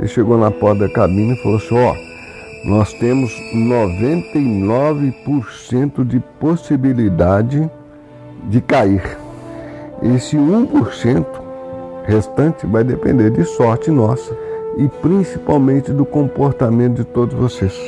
Ele 0.00 0.08
chegou 0.08 0.36
na 0.38 0.50
porta 0.50 0.88
da 0.88 0.94
cabine 0.94 1.34
e 1.34 1.42
falou 1.42 1.58
assim: 1.58 1.76
Ó, 1.76 1.94
nós 2.64 2.90
temos 2.94 3.30
99% 3.54 6.02
de 6.06 6.18
possibilidade 6.40 7.70
de 8.48 8.62
cair. 8.62 9.18
Esse 10.02 10.38
1% 10.38 11.26
restante 12.06 12.66
vai 12.66 12.82
depender 12.82 13.30
de 13.30 13.44
sorte 13.44 13.90
nossa 13.90 14.34
e 14.78 14.88
principalmente 14.88 15.92
do 15.92 16.06
comportamento 16.06 16.96
de 16.96 17.04
todos 17.04 17.34
vocês. 17.34 17.78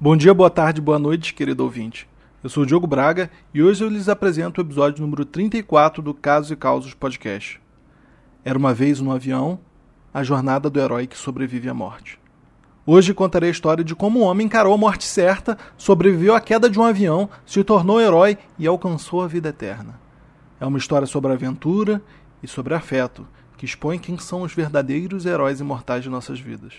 Bom 0.00 0.16
dia, 0.16 0.32
boa 0.32 0.50
tarde, 0.50 0.80
boa 0.80 1.00
noite, 1.00 1.34
querido 1.34 1.64
ouvinte. 1.64 2.08
Eu 2.42 2.50
sou 2.50 2.64
o 2.64 2.66
Diogo 2.66 2.88
Braga 2.88 3.30
e 3.54 3.62
hoje 3.62 3.84
eu 3.84 3.88
lhes 3.88 4.08
apresento 4.08 4.60
o 4.60 4.64
episódio 4.64 5.00
número 5.00 5.24
34 5.24 6.02
do 6.02 6.12
Casos 6.12 6.50
e 6.50 6.56
Causos 6.56 6.92
Podcast. 6.92 7.60
Era 8.44 8.58
uma 8.58 8.74
vez 8.74 9.00
no 9.00 9.12
avião, 9.12 9.60
a 10.12 10.24
jornada 10.24 10.68
do 10.68 10.80
herói 10.80 11.06
que 11.06 11.16
sobrevive 11.16 11.68
à 11.68 11.74
morte. 11.74 12.18
Hoje 12.84 13.14
contarei 13.14 13.48
a 13.48 13.52
história 13.52 13.84
de 13.84 13.94
como 13.94 14.18
um 14.18 14.22
homem 14.24 14.46
encarou 14.46 14.74
a 14.74 14.76
morte 14.76 15.04
certa, 15.04 15.56
sobreviveu 15.76 16.34
à 16.34 16.40
queda 16.40 16.68
de 16.68 16.80
um 16.80 16.82
avião, 16.82 17.30
se 17.46 17.62
tornou 17.62 18.00
herói 18.00 18.36
e 18.58 18.66
alcançou 18.66 19.22
a 19.22 19.28
vida 19.28 19.50
eterna. 19.50 20.00
É 20.58 20.66
uma 20.66 20.78
história 20.78 21.06
sobre 21.06 21.30
aventura 21.30 22.02
e 22.42 22.48
sobre 22.48 22.74
afeto, 22.74 23.24
que 23.56 23.64
expõe 23.64 24.00
quem 24.00 24.18
são 24.18 24.42
os 24.42 24.52
verdadeiros 24.52 25.26
heróis 25.26 25.60
imortais 25.60 26.02
de 26.02 26.10
nossas 26.10 26.40
vidas. 26.40 26.74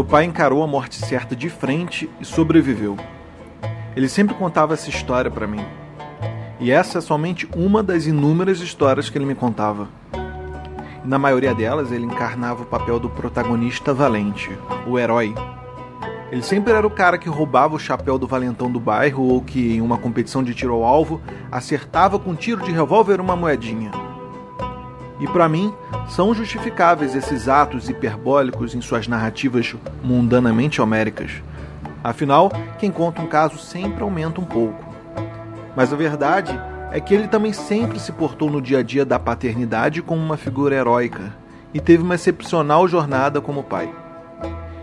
Meu 0.00 0.04
pai 0.06 0.24
encarou 0.24 0.62
a 0.62 0.66
morte 0.66 0.96
certa 0.96 1.36
de 1.36 1.50
frente 1.50 2.08
e 2.18 2.24
sobreviveu. 2.24 2.96
Ele 3.94 4.08
sempre 4.08 4.34
contava 4.34 4.72
essa 4.72 4.88
história 4.88 5.30
para 5.30 5.46
mim. 5.46 5.62
E 6.58 6.70
essa 6.70 6.96
é 6.96 7.00
somente 7.02 7.46
uma 7.54 7.82
das 7.82 8.06
inúmeras 8.06 8.60
histórias 8.60 9.10
que 9.10 9.18
ele 9.18 9.26
me 9.26 9.34
contava. 9.34 9.88
E 11.04 11.06
na 11.06 11.18
maioria 11.18 11.54
delas, 11.54 11.92
ele 11.92 12.06
encarnava 12.06 12.62
o 12.62 12.66
papel 12.66 12.98
do 12.98 13.10
protagonista 13.10 13.92
valente, 13.92 14.50
o 14.86 14.98
herói. 14.98 15.34
Ele 16.32 16.42
sempre 16.42 16.72
era 16.72 16.86
o 16.86 16.90
cara 16.90 17.18
que 17.18 17.28
roubava 17.28 17.74
o 17.74 17.78
chapéu 17.78 18.16
do 18.16 18.26
valentão 18.26 18.72
do 18.72 18.80
bairro 18.80 19.22
ou 19.24 19.42
que, 19.42 19.74
em 19.74 19.82
uma 19.82 19.98
competição 19.98 20.42
de 20.42 20.54
tiro 20.54 20.72
ao 20.72 20.82
alvo, 20.82 21.20
acertava 21.52 22.18
com 22.18 22.30
um 22.30 22.34
tiro 22.34 22.62
de 22.62 22.72
revólver 22.72 23.20
uma 23.20 23.36
moedinha. 23.36 23.90
E 25.20 25.26
para 25.28 25.48
mim, 25.48 25.72
são 26.08 26.34
justificáveis 26.34 27.14
esses 27.14 27.46
atos 27.46 27.88
hiperbólicos 27.88 28.74
em 28.74 28.80
suas 28.80 29.06
narrativas 29.06 29.76
mundanamente 30.02 30.80
homéricas. 30.80 31.30
Afinal, 32.02 32.50
quem 32.78 32.90
conta 32.90 33.20
um 33.20 33.26
caso 33.26 33.58
sempre 33.58 34.02
aumenta 34.02 34.40
um 34.40 34.44
pouco. 34.44 34.82
Mas 35.76 35.92
a 35.92 35.96
verdade 35.96 36.58
é 36.90 36.98
que 36.98 37.14
ele 37.14 37.28
também 37.28 37.52
sempre 37.52 38.00
se 38.00 38.10
portou 38.10 38.50
no 38.50 38.60
dia 38.60 38.78
a 38.78 38.82
dia 38.82 39.04
da 39.04 39.18
paternidade 39.18 40.02
como 40.02 40.22
uma 40.22 40.36
figura 40.38 40.74
heróica 40.74 41.34
e 41.72 41.80
teve 41.80 42.02
uma 42.02 42.14
excepcional 42.14 42.88
jornada 42.88 43.40
como 43.40 43.62
pai. 43.62 43.92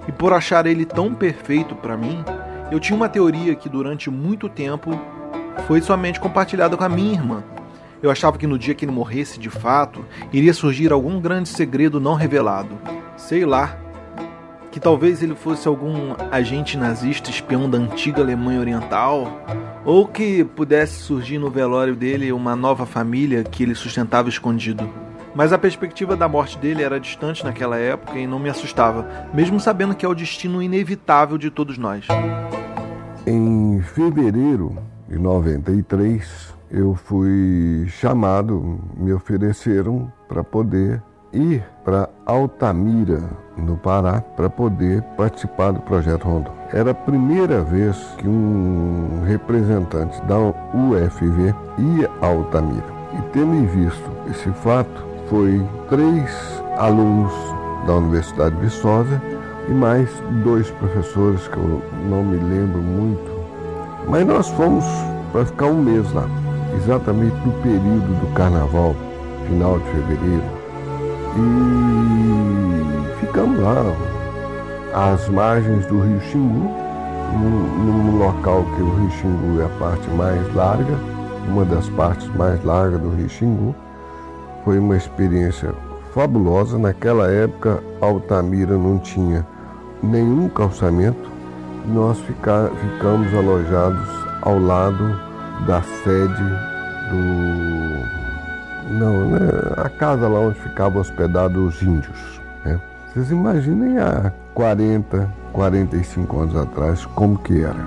E 0.07 0.11
por 0.11 0.31
achar 0.31 0.65
ele 0.65 0.85
tão 0.85 1.13
perfeito 1.13 1.75
para 1.75 1.97
mim, 1.97 2.23
eu 2.71 2.79
tinha 2.79 2.95
uma 2.95 3.09
teoria 3.09 3.55
que 3.55 3.67
durante 3.67 4.09
muito 4.09 4.47
tempo 4.47 4.97
foi 5.67 5.81
somente 5.81 6.19
compartilhada 6.19 6.77
com 6.77 6.83
a 6.83 6.89
minha 6.89 7.13
irmã, 7.13 7.43
eu 8.01 8.11
achava 8.11 8.37
que 8.37 8.47
no 8.47 8.59
dia 8.59 8.75
que 8.75 8.85
ele 8.85 8.91
morresse 8.91 9.39
de 9.39 9.49
fato, 9.49 10.05
iria 10.31 10.53
surgir 10.53 10.91
algum 10.91 11.19
grande 11.19 11.49
segredo 11.49 11.99
não 11.99 12.13
revelado. 12.13 12.77
Sei 13.15 13.45
lá. 13.45 13.77
Que 14.71 14.79
talvez 14.79 15.23
ele 15.23 15.33
fosse 15.33 15.67
algum 15.67 16.13
agente 16.29 16.77
nazista 16.77 17.31
espião 17.31 17.67
da 17.69 17.77
antiga 17.79 18.21
Alemanha 18.21 18.59
Oriental, 18.59 19.41
ou 19.83 20.07
que 20.07 20.43
pudesse 20.43 20.99
surgir 20.99 21.39
no 21.39 21.49
velório 21.49 21.95
dele 21.95 22.31
uma 22.31 22.55
nova 22.55 22.85
família 22.85 23.43
que 23.43 23.63
ele 23.63 23.73
sustentava 23.73 24.29
escondido. 24.29 24.87
Mas 25.33 25.53
a 25.53 25.57
perspectiva 25.57 26.15
da 26.15 26.27
morte 26.27 26.57
dele 26.57 26.83
era 26.83 26.99
distante 26.99 27.43
naquela 27.43 27.77
época 27.77 28.19
e 28.19 28.27
não 28.27 28.39
me 28.39 28.49
assustava, 28.49 29.07
mesmo 29.33 29.59
sabendo 29.59 29.95
que 29.95 30.05
é 30.05 30.09
o 30.09 30.15
destino 30.15 30.61
inevitável 30.61 31.37
de 31.37 31.49
todos 31.49 31.77
nós. 31.77 32.05
Em 33.25 33.81
fevereiro 33.81 34.77
de 35.07 35.17
93, 35.17 36.56
eu 36.69 36.95
fui 36.95 37.85
chamado, 37.87 38.79
me 38.97 39.13
ofereceram 39.13 40.11
para 40.27 40.43
poder 40.43 41.01
ir 41.31 41.63
para 41.83 42.09
Altamira, 42.25 43.23
no 43.57 43.77
Pará, 43.77 44.21
para 44.21 44.49
poder 44.49 45.01
participar 45.15 45.71
do 45.71 45.79
projeto 45.81 46.27
Rondon. 46.27 46.51
Era 46.73 46.91
a 46.91 46.95
primeira 46.95 47.61
vez 47.61 47.97
que 48.17 48.27
um 48.27 49.23
representante 49.25 50.21
da 50.25 50.37
UFV 50.37 51.55
ia 51.77 52.09
a 52.21 52.27
Altamira. 52.27 52.97
E 53.13 53.21
tendo 53.31 53.65
visto 53.67 54.11
esse 54.29 54.49
fato, 54.61 55.05
foi 55.29 55.65
três 55.89 56.61
alunos 56.77 57.33
da 57.85 57.95
Universidade 57.95 58.55
de 58.55 58.61
Viçosa 58.63 59.21
e 59.69 59.71
mais 59.71 60.09
dois 60.43 60.69
professores 60.71 61.47
que 61.47 61.57
eu 61.57 61.81
não 62.09 62.23
me 62.23 62.37
lembro 62.37 62.81
muito. 62.81 63.37
Mas 64.07 64.25
nós 64.25 64.49
fomos 64.49 64.85
para 65.31 65.45
ficar 65.45 65.67
um 65.67 65.81
mês 65.81 66.11
lá 66.13 66.27
exatamente 66.75 67.35
no 67.45 67.51
período 67.61 68.19
do 68.19 68.33
carnaval, 68.33 68.95
final 69.47 69.79
de 69.79 69.85
fevereiro. 69.91 70.43
E 71.37 73.19
ficamos 73.19 73.59
lá, 73.59 73.83
às 74.93 75.27
margens 75.29 75.85
do 75.85 75.99
Rio 75.99 76.21
Xingu, 76.21 76.69
num, 77.33 77.85
num 77.85 78.17
local 78.17 78.65
que 78.75 78.81
o 78.81 78.95
Rio 78.95 79.11
Xingu 79.11 79.61
é 79.61 79.65
a 79.65 79.69
parte 79.79 80.09
mais 80.11 80.55
larga, 80.55 80.97
uma 81.47 81.65
das 81.65 81.87
partes 81.89 82.27
mais 82.35 82.63
largas 82.63 82.99
do 82.99 83.09
Rio 83.09 83.29
Xingu. 83.29 83.75
Foi 84.63 84.79
uma 84.79 84.97
experiência 84.97 85.73
fabulosa. 86.13 86.77
Naquela 86.77 87.29
época, 87.31 87.81
Altamira 88.01 88.77
não 88.77 88.97
tinha 88.99 89.45
nenhum 90.01 90.49
calçamento. 90.49 91.29
Nós 91.85 92.19
fica, 92.19 92.71
ficamos 92.81 93.33
alojados 93.33 94.09
ao 94.41 94.59
lado 94.59 95.26
da 95.65 95.81
sede 95.81 96.43
do. 97.09 98.27
Não, 98.93 99.29
né? 99.29 99.39
A 99.77 99.89
casa 99.89 100.27
lá 100.27 100.39
onde 100.39 100.59
ficavam 100.59 101.01
hospedados 101.01 101.75
os 101.75 101.81
índios. 101.81 102.39
Né? 102.63 102.79
Vocês 103.07 103.31
imaginem 103.31 103.97
há 103.97 104.31
40, 104.53 105.29
45 105.51 106.39
anos 106.39 106.55
atrás 106.55 107.05
como 107.05 107.37
que 107.39 107.63
era. 107.63 107.85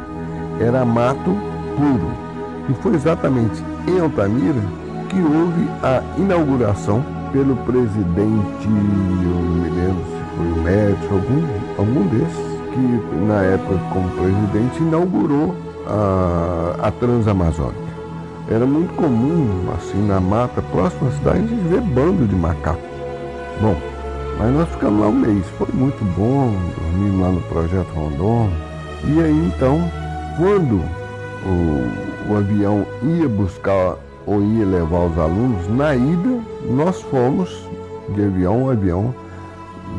Era 0.61 0.85
mato 0.85 1.37
puro. 1.77 2.13
E 2.69 2.75
foi 2.83 2.95
exatamente 2.95 3.65
em 3.89 3.99
Altamira 3.99 4.61
que 5.09 5.21
houve 5.21 5.69
a 5.83 6.03
inauguração 6.19 7.03
pelo 7.33 7.57
presidente, 7.57 8.65
eu 8.65 8.71
não 8.71 9.43
me 9.43 9.71
lembro 9.71 10.05
se 10.05 10.37
foi 10.37 10.47
o 10.47 10.63
Médici, 10.63 11.09
algum, 11.11 11.43
algum 11.79 12.07
desses, 12.09 12.51
que 12.73 13.17
na 13.27 13.43
época 13.43 13.79
como 13.93 14.09
presidente 14.11 14.79
inaugurou 14.81 15.57
a, 15.91 16.87
a 16.87 16.91
Transamazônica. 16.93 17.91
Era 18.49 18.65
muito 18.65 18.95
comum, 18.95 19.69
assim, 19.77 20.07
na 20.07 20.21
mata 20.21 20.63
próxima 20.63 21.09
à 21.09 21.13
cidade, 21.13 21.39
a 21.39 21.43
gente 21.43 21.69
ver 21.69 21.81
bando 21.81 22.27
de 22.27 22.35
macaco. 22.35 22.81
Bom, 23.61 23.77
mas 24.39 24.53
nós 24.55 24.69
ficamos 24.71 25.01
lá 25.01 25.09
um 25.09 25.13
mês. 25.13 25.45
Foi 25.59 25.69
muito 25.73 26.05
bom, 26.17 26.53
dormimos 26.79 27.21
lá 27.21 27.29
no 27.31 27.41
Projeto 27.43 27.93
Rondon. 27.95 28.51
E 29.05 29.21
aí, 29.21 29.53
então, 29.55 29.81
quando 30.37 30.83
o, 31.47 32.33
o 32.33 32.37
avião 32.37 32.87
ia 33.03 33.29
buscar 33.29 33.97
ou 34.27 34.43
ia 34.43 34.65
levar 34.65 35.07
os 35.07 35.19
alunos, 35.19 35.69
na 35.69 35.95
ida, 35.95 36.41
nós 36.69 37.01
fomos 37.03 37.69
de 38.15 38.25
avião, 38.25 38.65
um 38.65 38.71
avião 38.71 39.15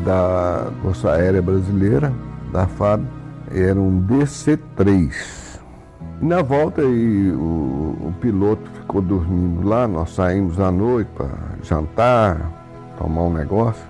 da 0.04 0.66
Força 0.82 1.12
Aérea 1.12 1.40
Brasileira, 1.40 2.12
da 2.52 2.66
FAB, 2.66 3.02
era 3.50 3.78
um 3.78 4.00
DC-3 4.00 5.41
na 6.22 6.40
volta 6.40 6.80
e 6.82 7.32
o, 7.32 7.96
o, 8.00 8.14
piloto 8.20 8.62
ficou 8.70 9.02
dormindo 9.02 9.66
lá, 9.68 9.88
nós 9.88 10.10
saímos 10.10 10.60
à 10.60 10.70
noite 10.70 11.10
para 11.16 11.28
jantar, 11.64 12.94
tomar 12.96 13.22
um 13.22 13.32
negócio 13.32 13.82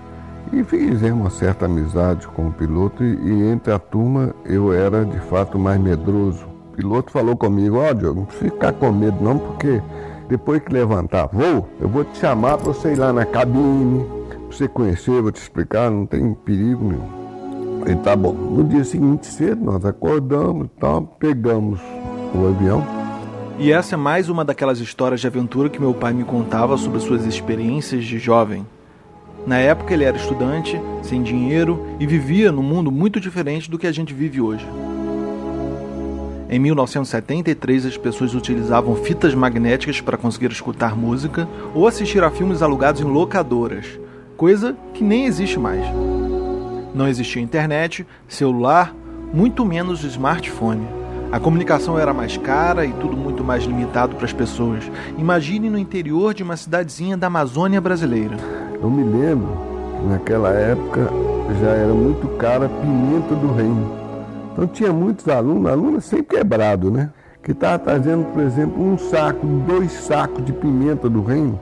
e 0.51 0.65
fizemos 0.65 1.21
uma 1.21 1.31
certa 1.31 1.67
amizade 1.67 2.27
com 2.29 2.49
o 2.49 2.53
piloto 2.53 3.05
e, 3.05 3.15
e, 3.15 3.43
entre 3.49 3.71
a 3.71 3.79
turma 3.79 4.35
eu 4.47 4.73
era 4.73 5.05
de 5.05 5.19
fato 5.21 5.59
mais 5.59 5.79
medroso. 5.79 6.47
O 6.73 6.77
piloto 6.77 7.13
falou 7.13 7.37
comigo, 7.37 7.77
ó 7.77 7.91
oh, 7.91 7.95
Diogo, 7.95 8.21
não 8.21 8.27
precisa 8.27 8.51
ficar 8.51 8.73
com 8.73 8.91
medo 8.91 9.23
não, 9.23 9.39
porque 9.39 9.83
depois 10.31 10.63
que 10.63 10.73
levantar 10.73 11.27
voo, 11.27 11.69
eu 11.79 11.89
vou 11.89 12.03
te 12.03 12.17
chamar 12.17 12.57
para 12.57 12.73
você 12.73 12.95
ir 12.95 12.99
lá 12.99 13.13
na 13.13 13.27
cabine, 13.27 14.07
para 14.31 14.39
você 14.51 14.67
conhecer, 14.67 15.21
vou 15.21 15.31
te 15.31 15.43
explicar, 15.43 15.91
não 15.91 16.07
tem 16.07 16.33
perigo 16.33 16.83
nenhum. 16.83 17.23
E 17.87 17.95
tá 17.97 18.17
bom. 18.17 18.33
No 18.33 18.65
dia 18.65 18.85
seguinte 18.85 19.27
cedo 19.27 19.63
nós 19.63 19.85
acordamos 19.85 20.67
e 20.67 20.81
tal, 20.81 21.03
pegamos 21.19 21.79
o 22.35 22.47
avião 22.47 22.85
E 23.59 23.71
essa 23.71 23.95
é 23.95 23.99
mais 23.99 24.29
uma 24.29 24.45
daquelas 24.45 24.81
histórias 24.81 25.21
de 25.21 25.27
aventura 25.27 25.69
que 25.69 25.81
meu 25.81 25.93
pai 25.93 26.13
me 26.13 26.25
contava 26.25 26.77
sobre 26.77 27.01
suas 27.01 27.27
experiências 27.27 28.05
de 28.05 28.19
jovem. 28.19 28.67
Na 29.47 29.59
época 29.59 29.93
ele 29.93 30.05
era 30.05 30.17
estudante, 30.17 30.81
sem 31.03 31.23
dinheiro 31.23 31.85
e 32.01 32.07
vivia 32.07 32.51
num 32.51 32.63
mundo 32.63 32.91
muito 32.91 33.21
diferente 33.21 33.71
do 33.71 33.79
que 33.79 33.87
a 33.87 33.93
gente 33.93 34.15
vive 34.15 34.41
hoje. 34.41 34.67
Em 36.49 36.59
1973, 36.59 37.87
as 37.87 37.97
pessoas 37.97 38.35
utilizavam 38.35 38.95
fitas 38.97 39.35
magnéticas 39.35 40.01
para 40.01 40.19
conseguir 40.19 40.53
escutar 40.53 40.97
música 40.97 41.49
ou 41.75 41.87
assistir 41.89 42.23
a 42.23 42.31
filmes 42.31 42.63
alugados 42.63 43.01
em 43.01 43.05
locadoras, 43.05 43.87
coisa 44.37 44.77
que 44.93 45.03
nem 45.03 45.25
existe 45.25 45.59
mais. 45.59 45.85
Não 46.95 47.09
existia 47.09 47.41
internet, 47.41 48.07
celular, 48.29 48.95
muito 49.33 49.65
menos 49.65 50.05
smartphone. 50.05 51.02
A 51.33 51.41
comunicação 51.41 51.99
era 51.99 52.13
mais 52.13 52.37
cara 52.37 52.85
e 52.85 52.93
tudo 52.93 53.17
muito 53.17 53.43
mais 53.43 53.65
limitado 53.65 54.15
para 54.17 54.27
as 54.27 54.35
pessoas. 54.35 54.85
Imagine 55.17 55.71
no 55.71 55.79
interior 55.79 56.35
de 56.35 56.43
uma 56.43 56.59
cidadezinha 56.59 57.17
da 57.17 57.29
Amazônia 57.29 57.81
brasileira. 57.81 58.37
Eu 58.75 58.91
me 58.91 59.03
lembro 59.03 59.49
que 59.99 60.07
naquela 60.09 60.51
época 60.51 61.09
já 61.59 61.71
era 61.71 61.95
muito 61.95 62.29
cara 62.37 62.67
a 62.67 62.69
pimenta 62.69 63.35
do 63.35 63.51
reino. 63.51 63.91
Então 64.53 64.67
tinha 64.67 64.93
muitos 64.93 65.27
alunos, 65.27 65.73
alunos 65.73 66.05
sempre 66.05 66.37
quebrado, 66.37 66.91
né? 66.91 67.09
Que 67.43 67.53
estavam 67.53 67.79
trazendo, 67.79 68.25
por 68.27 68.43
exemplo, 68.43 68.85
um 68.85 68.99
saco, 68.99 69.47
dois 69.67 69.91
sacos 69.91 70.45
de 70.45 70.53
pimenta 70.53 71.09
do 71.09 71.23
reino 71.23 71.59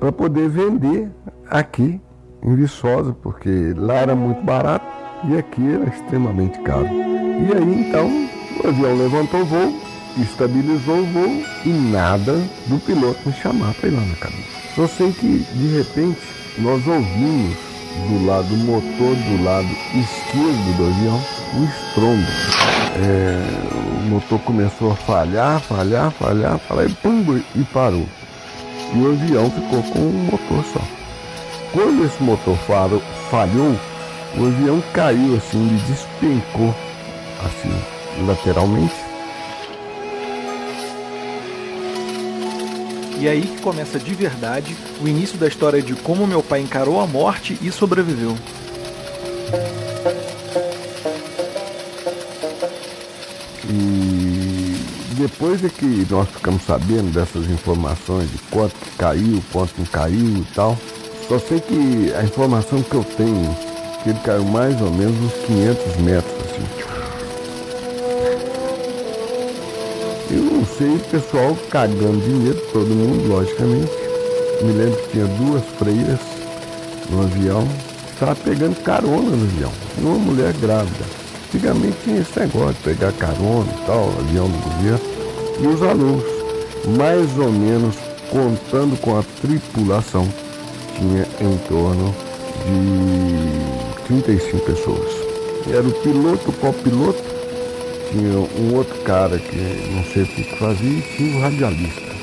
para 0.00 0.10
poder 0.10 0.48
vender 0.48 1.10
aqui 1.50 2.00
em 2.42 2.54
Viçosa, 2.54 3.14
porque 3.22 3.74
lá 3.76 3.96
era 3.96 4.16
muito 4.16 4.42
barato 4.42 4.86
e 5.28 5.36
aqui 5.36 5.74
era 5.74 5.90
extremamente 5.90 6.58
caro. 6.60 6.86
E 6.86 7.52
aí 7.54 7.88
então 7.88 8.33
o 8.62 8.68
avião 8.68 8.96
levantou 8.96 9.40
o 9.40 9.44
voo, 9.44 9.80
estabilizou 10.18 11.00
o 11.00 11.06
voo 11.06 11.44
e 11.64 11.68
nada 11.68 12.34
do 12.66 12.78
piloto 12.78 13.18
me 13.26 13.32
chamar 13.34 13.74
para 13.74 13.88
ir 13.88 13.92
lá 13.92 14.02
na 14.02 14.16
cabine. 14.16 14.44
Só 14.74 14.86
sei 14.86 15.12
que 15.12 15.46
de 15.52 15.76
repente 15.76 16.20
nós 16.58 16.86
ouvimos 16.86 17.56
do 18.08 18.26
lado 18.26 18.56
motor, 18.56 19.14
do 19.14 19.44
lado 19.44 19.68
esquerdo 19.94 20.76
do 20.76 20.86
avião, 20.86 21.20
um 21.54 21.64
estrondo. 21.64 22.26
É, 22.96 23.42
o 24.04 24.10
motor 24.10 24.38
começou 24.40 24.92
a 24.92 24.96
falhar, 24.96 25.60
falhar, 25.60 26.10
falhar, 26.12 26.58
falhar 26.58 26.90
e 26.90 26.94
pum, 26.94 27.40
e 27.54 27.64
parou. 27.64 28.06
E 28.92 28.98
o 28.98 29.12
avião 29.12 29.50
ficou 29.50 29.82
com 29.82 29.98
um 30.00 30.28
motor 30.30 30.64
só. 30.72 30.80
Quando 31.72 32.04
esse 32.04 32.22
motor 32.22 32.56
falhou, 33.30 33.76
o 34.36 34.46
avião 34.46 34.82
caiu 34.92 35.36
assim, 35.36 35.66
ele 35.66 35.82
despencou 35.88 36.74
assim, 37.44 37.74
lateralmente. 38.22 38.94
E 43.18 43.26
é 43.26 43.30
aí 43.30 43.42
que 43.42 43.62
começa 43.62 43.98
de 43.98 44.14
verdade 44.14 44.76
o 45.00 45.08
início 45.08 45.38
da 45.38 45.48
história 45.48 45.80
de 45.80 45.94
como 45.94 46.26
meu 46.26 46.42
pai 46.42 46.60
encarou 46.60 47.00
a 47.00 47.06
morte 47.06 47.58
e 47.62 47.72
sobreviveu. 47.72 48.36
E 53.66 54.76
depois 55.16 55.64
é 55.64 55.68
que 55.68 56.06
nós 56.10 56.28
ficamos 56.28 56.64
sabendo 56.64 57.12
dessas 57.12 57.48
informações 57.48 58.30
de 58.30 58.38
quanto 58.50 58.74
que 58.74 58.90
caiu, 58.98 59.42
quanto 59.52 59.72
não 59.78 59.86
caiu 59.86 60.38
e 60.38 60.46
tal, 60.54 60.76
só 61.26 61.38
sei 61.38 61.60
que 61.60 62.12
a 62.14 62.22
informação 62.22 62.82
que 62.82 62.94
eu 62.94 63.04
tenho 63.16 63.56
que 64.02 64.10
ele 64.10 64.18
caiu 64.18 64.44
mais 64.44 64.78
ou 64.82 64.90
menos 64.90 65.18
uns 65.18 65.46
500 65.46 65.96
metros 65.96 66.34
assim. 66.42 66.83
Eu 70.30 70.42
não 70.42 70.64
sei, 70.64 70.98
pessoal 71.10 71.56
cagando 71.70 72.18
medo, 72.26 72.60
todo 72.72 72.88
mundo, 72.88 73.28
logicamente. 73.28 73.92
Me 74.62 74.72
lembro 74.72 74.96
que 75.02 75.10
tinha 75.10 75.26
duas 75.26 75.62
freiras 75.78 76.20
no 77.10 77.22
avião, 77.22 77.68
estava 78.12 78.34
pegando 78.36 78.82
carona 78.82 79.36
no 79.36 79.44
avião, 79.44 79.72
uma 79.98 80.18
mulher 80.18 80.52
grávida. 80.54 81.04
Antigamente 81.46 81.96
tinha 82.02 82.20
esse 82.20 82.38
negócio 82.38 82.74
de 82.74 82.80
pegar 82.80 83.12
carona 83.12 83.70
e 83.70 83.86
tal, 83.86 84.08
avião 84.18 84.48
do 84.48 84.58
governo. 84.58 85.00
E 85.60 85.66
os 85.66 85.82
alunos, 85.82 86.24
mais 86.96 87.38
ou 87.38 87.52
menos 87.52 87.96
contando 88.30 88.98
com 89.00 89.18
a 89.18 89.22
tripulação, 89.40 90.26
tinha 90.96 91.26
em 91.40 91.56
torno 91.68 92.14
de 92.64 94.04
35 94.06 94.64
pessoas. 94.64 95.12
Era 95.70 95.86
o 95.86 95.92
piloto, 95.92 96.50
o 96.50 96.52
copiloto, 96.54 97.22
tinha 98.14 98.38
um 98.38 98.76
outro 98.76 98.94
cara 99.02 99.36
que 99.38 99.56
não 99.92 100.04
sei 100.04 100.22
o 100.22 100.26
que 100.26 100.44
fazia 100.56 100.98
e 100.98 101.02
tinha 101.16 101.36
o 101.36 101.40
radialista. 101.40 102.14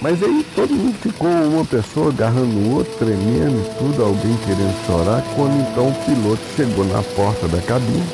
Mas 0.00 0.22
aí 0.22 0.46
todo 0.54 0.72
mundo 0.72 0.96
ficou 1.00 1.28
uma 1.28 1.64
pessoa 1.64 2.10
agarrando 2.10 2.56
o 2.56 2.76
outro, 2.76 2.92
tremendo 2.98 3.58
e 3.58 3.64
tudo, 3.78 4.04
alguém 4.04 4.36
querendo 4.46 4.86
chorar, 4.86 5.24
quando 5.34 5.60
então 5.60 5.88
o 5.88 5.94
piloto 6.04 6.40
chegou 6.54 6.84
na 6.84 7.02
porta 7.02 7.48
da 7.48 7.60
cabine, 7.62 8.06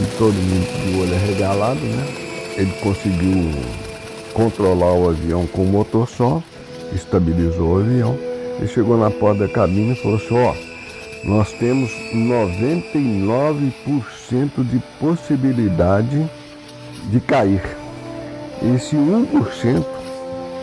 e 0.00 0.06
todo 0.16 0.32
mundo 0.32 0.84
de 0.84 1.00
olho 1.00 1.16
arregalado, 1.16 1.80
né? 1.80 2.06
Ele 2.56 2.70
conseguiu 2.80 3.50
controlar 4.32 4.92
o 4.92 5.10
avião 5.10 5.44
com 5.48 5.62
o 5.62 5.66
motor 5.66 6.08
só, 6.08 6.40
estabilizou 6.94 7.74
o 7.74 7.80
avião. 7.80 8.16
Ele 8.58 8.68
chegou 8.68 8.96
na 8.96 9.10
porta 9.10 9.44
da 9.46 9.52
cabine 9.52 9.94
e 9.94 9.96
falou 9.96 10.18
assim, 10.18 10.36
ó, 10.36 10.52
oh, 10.52 10.54
nós 11.28 11.50
temos 11.54 11.90
99% 12.14 14.17
de 14.30 14.78
possibilidade 15.00 16.30
de 17.10 17.20
cair. 17.20 17.62
Esse 18.74 18.94
1% 18.94 19.84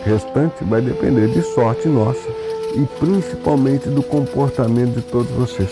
restante 0.04 0.62
vai 0.62 0.80
depender 0.80 1.26
de 1.28 1.42
sorte 1.42 1.88
nossa 1.88 2.28
e 2.76 2.86
principalmente 3.00 3.88
do 3.88 4.02
comportamento 4.04 4.94
de 4.94 5.02
todos 5.02 5.30
vocês. 5.32 5.70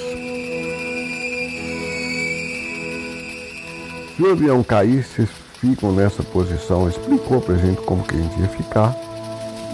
Se 4.16 4.22
o 4.22 4.32
avião 4.32 4.62
cair, 4.64 5.04
vocês 5.04 5.28
ficam 5.60 5.92
nessa 5.92 6.22
posição. 6.22 6.88
Explicou 6.88 7.40
pra 7.40 7.54
gente 7.56 7.80
como 7.82 8.02
que 8.02 8.16
a 8.16 8.18
gente 8.18 8.40
ia 8.40 8.48
ficar 8.48 8.96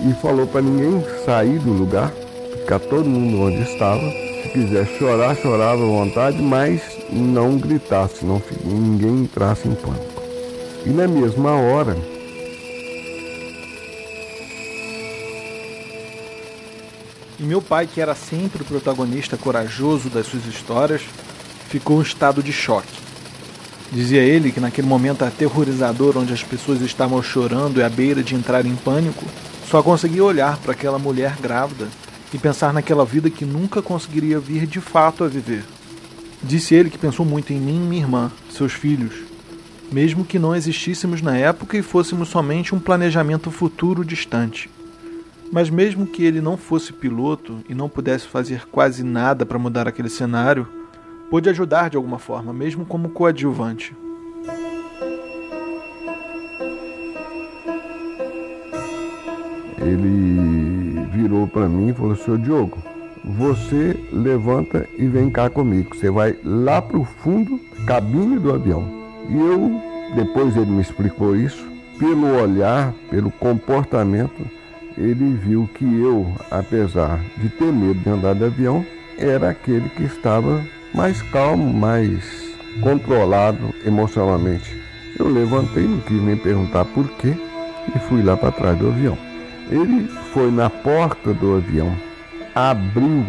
e 0.07 0.13
falou 0.21 0.47
para 0.47 0.61
ninguém 0.61 1.03
sair 1.25 1.59
do 1.59 1.73
lugar, 1.73 2.11
ficar 2.59 2.81
todo 2.81 3.05
mundo 3.09 3.41
onde 3.41 3.63
estava 3.63 4.03
se 4.43 4.49
quiser 4.49 4.87
chorar, 4.99 5.37
chorava 5.37 5.83
à 5.83 5.87
vontade, 5.87 6.43
mas 6.43 6.90
não 7.13 7.59
gritasse, 7.59 8.25
não, 8.25 8.43
ninguém 8.65 9.23
entrasse 9.23 9.69
em 9.69 9.75
pânico. 9.75 10.23
E 10.87 10.91
na 10.91 11.07
mesma 11.07 11.53
hora, 11.53 11.97
E 17.41 17.43
meu 17.43 17.63
pai, 17.63 17.87
que 17.87 18.03
era 18.03 18.15
sempre 18.15 18.61
o 18.61 18.67
protagonista 18.67 19.35
corajoso 19.35 20.11
das 20.11 20.27
suas 20.27 20.45
histórias, 20.45 21.01
ficou 21.71 21.99
em 21.99 22.03
estado 22.03 22.43
de 22.43 22.53
choque. 22.53 23.01
Dizia 23.91 24.21
ele 24.21 24.53
que 24.53 24.61
naquele 24.61 24.87
momento 24.87 25.25
aterrorizador 25.25 26.19
onde 26.19 26.35
as 26.35 26.43
pessoas 26.43 26.83
estavam 26.83 27.23
chorando 27.23 27.81
e 27.81 27.83
à 27.83 27.89
beira 27.89 28.23
de 28.23 28.35
entrar 28.35 28.67
em 28.67 28.77
pânico, 28.77 29.25
só 29.67 29.83
conseguia 29.83 30.23
olhar 30.23 30.59
para 30.59 30.73
aquela 30.73 30.99
mulher 30.99 31.37
grávida 31.41 31.89
e 32.31 32.37
pensar 32.37 32.75
naquela 32.75 33.07
vida 33.07 33.31
que 33.31 33.47
nunca 33.47 33.81
conseguiria 33.81 34.39
vir 34.39 34.67
de 34.67 34.81
fato 34.81 35.25
a 35.25 35.27
viver. 35.27 35.65
Disse 36.43 36.75
ele 36.75 36.89
que 36.89 36.99
pensou 36.99 37.25
muito 37.25 37.53
em 37.53 37.61
mim 37.61 37.77
e 37.77 37.89
minha 37.89 38.03
irmã, 38.03 38.33
seus 38.51 38.73
filhos, 38.73 39.15
mesmo 39.93 40.25
que 40.25 40.39
não 40.39 40.57
existíssemos 40.57 41.21
na 41.21 41.37
época 41.37 41.77
e 41.77 41.83
fôssemos 41.83 42.29
somente 42.29 42.75
um 42.75 42.81
planejamento 42.81 43.51
futuro 43.51 44.05
distante. 44.05 44.71
Mas 45.53 45.69
mesmo 45.69 46.07
que 46.07 46.25
ele 46.25 46.41
não 46.41 46.57
fosse 46.57 46.93
piloto 46.93 47.59
e 47.69 47.75
não 47.75 47.89
pudesse 47.89 48.27
fazer 48.27 48.67
quase 48.69 49.03
nada 49.03 49.45
para 49.45 49.59
mudar 49.59 49.87
aquele 49.87 50.09
cenário, 50.09 50.67
pôde 51.29 51.51
ajudar 51.51 51.91
de 51.91 51.97
alguma 51.97 52.19
forma, 52.19 52.53
mesmo 52.53 52.87
como 52.87 53.11
coadjuvante. 53.11 53.95
Ele 59.79 61.07
virou 61.13 61.47
para 61.49 61.69
mim 61.69 61.89
e 61.89 61.95
falou: 61.95 62.17
Senhor 62.17 62.39
Diogo, 62.39 62.90
você 63.25 63.97
levanta 64.13 64.89
e 64.99 65.07
vem 65.07 65.31
cá 65.31 65.51
comigo. 65.51 65.95
Você 65.95 66.11
vai 66.11 66.37
lá 66.45 66.81
para 66.81 66.99
o 66.99 67.05
fundo, 67.05 67.61
cabine 67.87 68.39
do 68.39 68.53
avião. 68.53 68.85
E 69.29 69.37
eu, 69.39 69.81
depois 70.15 70.57
ele 70.57 70.71
me 70.71 70.81
explicou 70.81 71.37
isso, 71.37 71.67
pelo 71.99 72.35
olhar, 72.41 72.95
pelo 73.11 73.31
comportamento, 73.31 74.47
ele 74.97 75.35
viu 75.35 75.69
que 75.75 75.85
eu, 75.85 76.33
apesar 76.51 77.21
de 77.37 77.49
ter 77.49 77.73
medo 77.73 78.01
de 78.01 78.09
andar 78.09 78.35
de 78.35 78.45
avião, 78.45 78.85
era 79.19 79.51
aquele 79.51 79.89
que 79.91 80.05
estava 80.05 80.65
mais 80.95 81.21
calmo, 81.23 81.73
mais 81.73 82.55
controlado 82.81 83.75
emocionalmente. 83.85 84.75
Eu 85.19 85.29
levantei, 85.29 85.87
não 85.87 86.01
quis 86.01 86.23
nem 86.23 86.37
perguntar 86.37 86.85
por 86.87 87.09
quê, 87.13 87.35
e 87.95 87.99
fui 88.09 88.23
lá 88.23 88.37
para 88.37 88.53
trás 88.53 88.79
do 88.79 88.89
avião. 88.89 89.17
Ele 89.71 90.09
foi 90.33 90.51
na 90.51 90.71
porta 90.71 91.33
do 91.35 91.57
avião, 91.57 91.95
abriu 92.69 93.25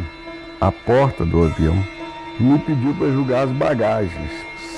a 0.60 0.72
porta 0.72 1.26
do 1.26 1.44
avião 1.44 1.78
e 2.40 2.44
me 2.44 2.60
pediu 2.60 2.94
para 2.94 3.12
julgar 3.12 3.44
as 3.46 3.52
bagagens. 3.52 4.32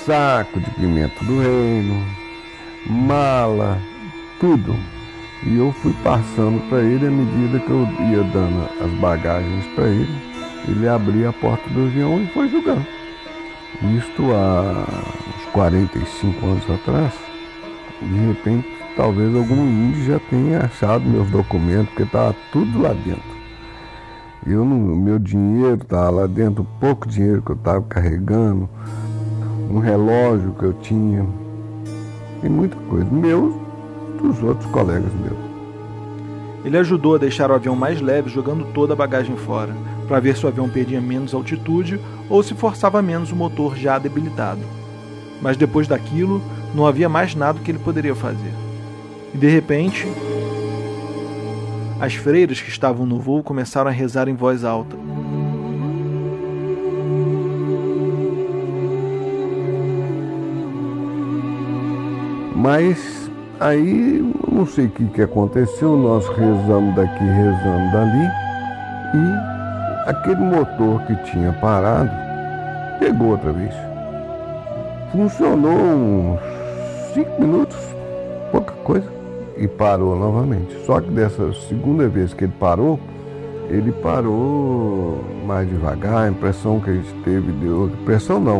Saco 0.04 0.60
de 0.60 0.70
pimenta 0.72 1.24
do 1.24 1.40
reino, 1.40 2.04
mala, 2.86 3.80
tudo. 4.38 4.76
E 5.42 5.56
eu 5.56 5.72
fui 5.72 5.92
passando 6.04 6.60
para 6.68 6.80
ele 6.80 7.06
à 7.06 7.10
medida 7.10 7.58
que 7.58 7.70
eu 7.70 7.88
ia 8.10 8.22
dando 8.22 8.68
as 8.80 8.90
bagagens 9.00 9.66
para 9.74 9.88
ele. 9.88 10.34
Ele 10.68 10.88
abria 10.88 11.30
a 11.30 11.32
porta 11.32 11.68
do 11.70 11.86
avião 11.86 12.22
e 12.22 12.26
foi 12.28 12.48
jogando. 12.48 12.86
Isto 13.98 14.32
há 14.32 14.86
uns 15.36 15.44
45 15.52 16.46
anos 16.46 16.70
atrás. 16.70 17.12
De 18.00 18.26
repente, 18.26 18.68
talvez 18.96 19.34
algum 19.34 19.66
índio 19.66 20.04
já 20.04 20.18
tenha 20.30 20.60
achado 20.60 21.04
meus 21.04 21.28
documentos, 21.28 21.88
porque 21.88 22.04
estava 22.04 22.34
tudo 22.52 22.82
lá 22.82 22.92
dentro. 22.92 23.33
Eu 24.46 24.64
meu 24.64 25.18
dinheiro 25.18 25.82
estava 25.82 26.10
lá 26.10 26.26
dentro, 26.26 26.66
pouco 26.78 27.08
dinheiro 27.08 27.40
que 27.40 27.50
eu 27.50 27.56
estava 27.56 27.80
carregando, 27.82 28.68
um 29.70 29.78
relógio 29.78 30.54
que 30.58 30.64
eu 30.64 30.74
tinha, 30.74 31.26
e 32.42 32.48
muita 32.48 32.76
coisa. 32.76 33.10
Meus 33.10 33.54
dos 34.20 34.42
outros 34.42 34.70
colegas 34.70 35.12
meus. 35.14 35.38
Ele 36.64 36.78
ajudou 36.78 37.14
a 37.14 37.18
deixar 37.18 37.50
o 37.50 37.54
avião 37.54 37.74
mais 37.74 38.00
leve, 38.00 38.30
jogando 38.30 38.66
toda 38.72 38.92
a 38.92 38.96
bagagem 38.96 39.36
fora, 39.36 39.74
para 40.06 40.20
ver 40.20 40.36
se 40.36 40.44
o 40.44 40.48
avião 40.48 40.68
perdia 40.68 41.00
menos 41.00 41.34
altitude 41.34 42.00
ou 42.28 42.42
se 42.42 42.54
forçava 42.54 43.00
menos 43.02 43.32
o 43.32 43.36
motor 43.36 43.76
já 43.76 43.98
debilitado. 43.98 44.60
Mas 45.40 45.56
depois 45.56 45.88
daquilo, 45.88 46.42
não 46.74 46.86
havia 46.86 47.08
mais 47.08 47.34
nada 47.34 47.60
que 47.60 47.70
ele 47.70 47.78
poderia 47.78 48.14
fazer. 48.14 48.52
E 49.34 49.38
de 49.38 49.48
repente, 49.48 50.06
as 52.04 52.14
freiras 52.14 52.60
que 52.60 52.68
estavam 52.68 53.06
no 53.06 53.18
voo 53.18 53.42
começaram 53.42 53.88
a 53.88 53.92
rezar 53.92 54.28
em 54.28 54.34
voz 54.34 54.64
alta. 54.64 54.96
Mas 62.54 63.24
Aí, 63.60 64.20
não 64.50 64.66
sei 64.66 64.86
o 64.86 64.90
que, 64.90 65.06
que 65.06 65.22
aconteceu, 65.22 65.96
nós 65.96 66.26
rezamos 66.28 66.94
daqui, 66.96 67.24
rezamos 67.24 67.92
dali, 67.92 68.30
e 69.14 70.10
aquele 70.10 70.40
motor 70.40 71.00
que 71.06 71.14
tinha 71.30 71.52
parado 71.52 72.10
pegou 72.98 73.28
outra 73.28 73.52
vez. 73.52 73.72
Funcionou 75.12 75.72
uns 75.72 76.40
cinco 77.14 77.40
minutos, 77.40 77.78
pouca 78.50 78.74
coisa, 78.82 79.08
e 79.56 79.68
parou 79.68 80.16
novamente. 80.18 80.76
Só 80.84 81.00
que 81.00 81.10
dessa 81.10 81.52
segunda 81.68 82.08
vez 82.08 82.34
que 82.34 82.44
ele 82.44 82.52
parou, 82.58 82.98
ele 83.68 83.92
parou 83.92 85.20
mais 85.46 85.68
devagar, 85.68 86.24
a 86.24 86.28
impressão 86.28 86.80
que 86.80 86.90
a 86.90 86.94
gente 86.94 87.12
teve 87.24 87.52
deu. 87.52 87.86
Impressão 87.86 88.40
não. 88.40 88.58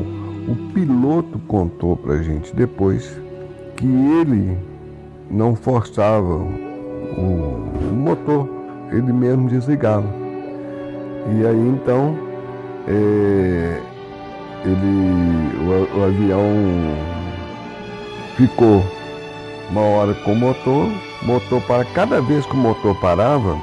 O 0.48 0.54
piloto 0.72 1.38
contou 1.46 1.96
pra 1.96 2.18
gente 2.18 2.54
depois 2.54 3.18
que 3.76 3.86
ele 3.86 4.56
não 5.30 5.56
forçava 5.56 6.34
o, 7.16 7.94
motor, 7.94 8.48
ele 8.90 9.12
mesmo 9.12 9.48
desligava. 9.48 10.06
E 11.32 11.46
aí 11.46 11.68
então 11.68 12.16
é, 12.86 13.80
ele, 14.64 15.94
o, 15.96 15.98
o 15.98 16.04
avião 16.04 16.44
ficou 18.36 18.84
uma 19.71 19.80
hora 19.80 20.14
com 20.14 20.33
o 20.33 20.37
motor, 20.37 20.90
motor 21.23 21.61
para 21.62 21.85
cada 21.85 22.21
vez 22.21 22.44
que 22.47 22.52
o 22.52 22.56
motor 22.56 22.94
parava, 22.97 23.59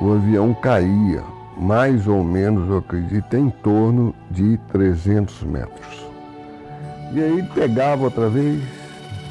o 0.00 0.12
avião 0.12 0.54
caía, 0.54 1.22
mais 1.56 2.06
ou 2.06 2.24
menos, 2.24 2.68
eu 2.70 2.78
acredito, 2.78 3.36
em 3.36 3.50
torno 3.50 4.14
de 4.30 4.58
300 4.72 5.42
metros. 5.42 6.06
E 7.12 7.20
aí 7.20 7.42
pegava 7.54 8.04
outra 8.04 8.28
vez, 8.28 8.62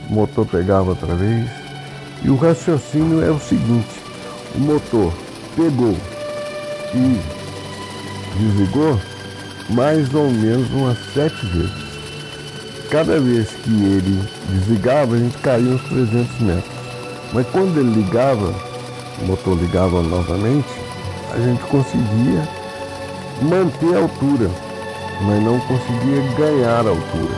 o 0.09 0.13
motor 0.13 0.45
pegava 0.45 0.89
outra 0.89 1.15
vez. 1.15 1.49
E 2.21 2.29
o 2.29 2.35
raciocínio 2.35 3.23
é 3.23 3.31
o 3.31 3.39
seguinte: 3.39 4.01
o 4.55 4.59
motor 4.59 5.13
pegou 5.55 5.95
e 6.93 7.21
desligou 8.37 8.99
mais 9.69 10.13
ou 10.13 10.29
menos 10.29 10.69
umas 10.71 10.97
sete 11.13 11.45
vezes. 11.45 11.88
Cada 12.89 13.19
vez 13.19 13.49
que 13.49 13.69
ele 13.69 14.27
desligava, 14.49 15.13
a 15.13 15.19
gente 15.19 15.37
caía 15.37 15.75
uns 15.75 15.81
300 15.83 16.39
metros. 16.39 16.73
Mas 17.31 17.45
quando 17.51 17.79
ele 17.79 18.01
ligava, 18.01 18.51
o 19.21 19.25
motor 19.25 19.55
ligava 19.59 20.01
novamente, 20.01 20.67
a 21.31 21.37
gente 21.37 21.61
conseguia 21.65 22.47
manter 23.43 23.95
a 23.95 23.99
altura, 23.99 24.49
mas 25.21 25.43
não 25.43 25.59
conseguia 25.59 26.21
ganhar 26.35 26.87
a 26.87 26.89
altura. 26.89 27.35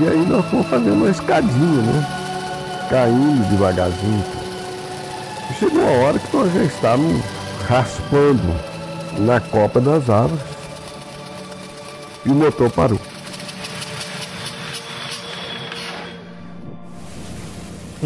E 0.00 0.08
aí 0.08 0.26
nós 0.26 0.44
fomos 0.46 0.66
fazendo 0.68 0.94
uma 0.94 1.10
escadinha, 1.10 1.82
né? 1.82 2.86
Caindo 2.88 3.50
devagarzinho. 3.50 4.24
E 5.50 5.54
chegou 5.54 5.82
a 5.86 6.06
hora 6.06 6.18
que 6.18 6.34
nós 6.34 6.50
já 6.50 6.62
estávamos 6.62 7.22
raspando 7.68 8.54
na 9.18 9.38
copa 9.38 9.82
das 9.82 10.08
árvores. 10.08 10.42
E 12.24 12.30
o 12.30 12.34
motor 12.34 12.70
parou. 12.70 12.98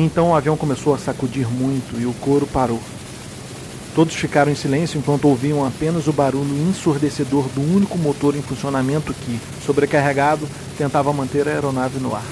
Então 0.01 0.31
o 0.31 0.35
avião 0.37 0.57
começou 0.57 0.95
a 0.95 0.99
sacudir 0.99 1.49
muito 1.49 2.01
e 2.01 2.07
o 2.07 2.13
couro 2.15 2.47
parou. 2.47 2.81
Todos 3.97 4.15
ficaram 4.15 4.53
em 4.53 4.55
silêncio 4.55 4.97
enquanto 4.97 5.27
ouviam 5.27 5.67
apenas 5.67 6.07
o 6.07 6.13
barulho 6.13 6.57
ensurdecedor 6.69 7.49
do 7.49 7.61
único 7.61 7.99
motor 7.99 8.37
em 8.37 8.43
funcionamento 8.43 9.13
que, 9.13 9.41
sobrecarregado, 9.67 10.49
tentava 10.77 11.13
manter 11.13 11.49
a 11.49 11.51
aeronave 11.51 11.99
no 11.99 12.15
ar. 12.15 12.23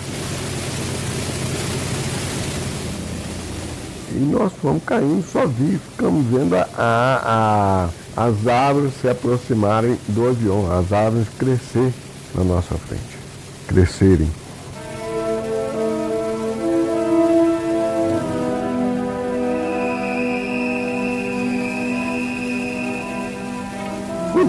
E 4.12 4.18
nós 4.20 4.52
fomos 4.62 4.84
caindo, 4.84 5.24
vi, 5.58 5.76
ficamos 5.90 6.24
vendo 6.26 6.54
a, 6.54 6.68
a, 6.76 7.88
a, 8.16 8.28
as 8.28 8.46
árvores 8.46 8.92
se 9.00 9.08
aproximarem 9.08 9.98
do 10.06 10.28
avião, 10.28 10.70
as 10.70 10.92
árvores 10.92 11.26
crescer 11.36 11.92
na 12.32 12.44
nossa 12.44 12.76
frente, 12.76 13.18
crescerem. 13.66 14.30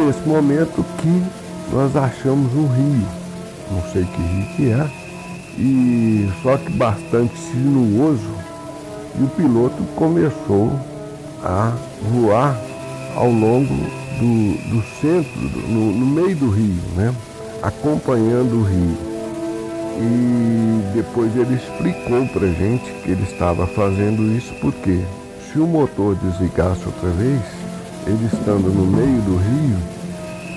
Nesse 0.08 0.26
momento 0.26 0.86
que 1.00 1.24
nós 1.74 1.94
achamos 1.98 2.54
um 2.54 2.66
rio, 2.68 3.08
não 3.70 3.82
sei 3.92 4.06
que 4.06 4.22
rio 4.22 4.48
que 4.56 4.72
é, 4.72 4.90
e 5.58 6.30
só 6.42 6.56
que 6.56 6.72
bastante 6.72 7.38
sinuoso, 7.38 8.32
e 9.20 9.24
o 9.24 9.28
piloto 9.28 9.84
começou 9.96 10.72
a 11.44 11.74
voar 12.10 12.58
ao 13.18 13.30
longo 13.30 13.74
do, 13.74 14.70
do 14.70 14.84
centro, 15.02 15.42
do, 15.42 15.68
no, 15.68 15.92
no 15.92 16.06
meio 16.06 16.36
do 16.38 16.50
rio, 16.52 16.82
né? 16.96 17.14
acompanhando 17.62 18.62
o 18.62 18.64
rio. 18.64 18.98
E 20.00 20.96
depois 20.96 21.36
ele 21.36 21.56
explicou 21.56 22.26
para 22.28 22.48
gente 22.48 22.90
que 23.04 23.12
ele 23.12 23.24
estava 23.24 23.68
fazendo 23.68 24.32
isso 24.38 24.54
porque 24.62 25.02
se 25.52 25.60
o 25.60 25.68
motor 25.68 26.16
desligasse 26.16 26.86
outra 26.86 27.10
vez, 27.10 27.42
ele 28.06 28.26
estando 28.32 28.70
no 28.70 28.86
meio 28.86 29.22
do 29.24 29.36
rio, 29.38 29.97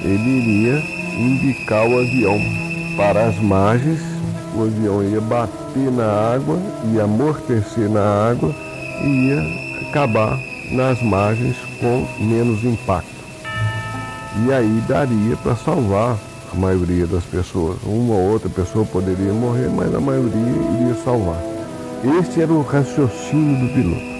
ele 0.02 0.28
iria 0.28 0.82
indicar 1.18 1.86
o 1.86 1.98
avião 1.98 2.38
para 2.96 3.26
as 3.26 3.38
margens, 3.38 4.00
o 4.54 4.64
avião 4.64 5.02
ia 5.02 5.20
bater 5.20 5.90
na 5.92 6.34
água, 6.34 6.58
ia 6.92 7.04
amortecer 7.04 7.88
na 7.88 8.30
água 8.30 8.54
e 9.02 9.28
ia 9.28 9.88
acabar 9.88 10.38
nas 10.72 11.00
margens 11.02 11.56
com 11.80 12.06
menos 12.18 12.64
impacto. 12.64 13.20
E 14.44 14.52
aí 14.52 14.82
daria 14.88 15.36
para 15.36 15.56
salvar 15.56 16.16
a 16.52 16.56
maioria 16.56 17.06
das 17.06 17.24
pessoas. 17.24 17.78
Uma 17.84 18.14
ou 18.14 18.32
outra 18.32 18.48
pessoa 18.48 18.84
poderia 18.84 19.32
morrer, 19.32 19.68
mas 19.68 19.94
a 19.94 20.00
maioria 20.00 20.40
iria 20.78 20.94
salvar. 21.04 21.40
Esse 22.18 22.42
era 22.42 22.52
o 22.52 22.62
raciocínio 22.62 23.66
do 23.66 23.74
piloto. 23.74 24.10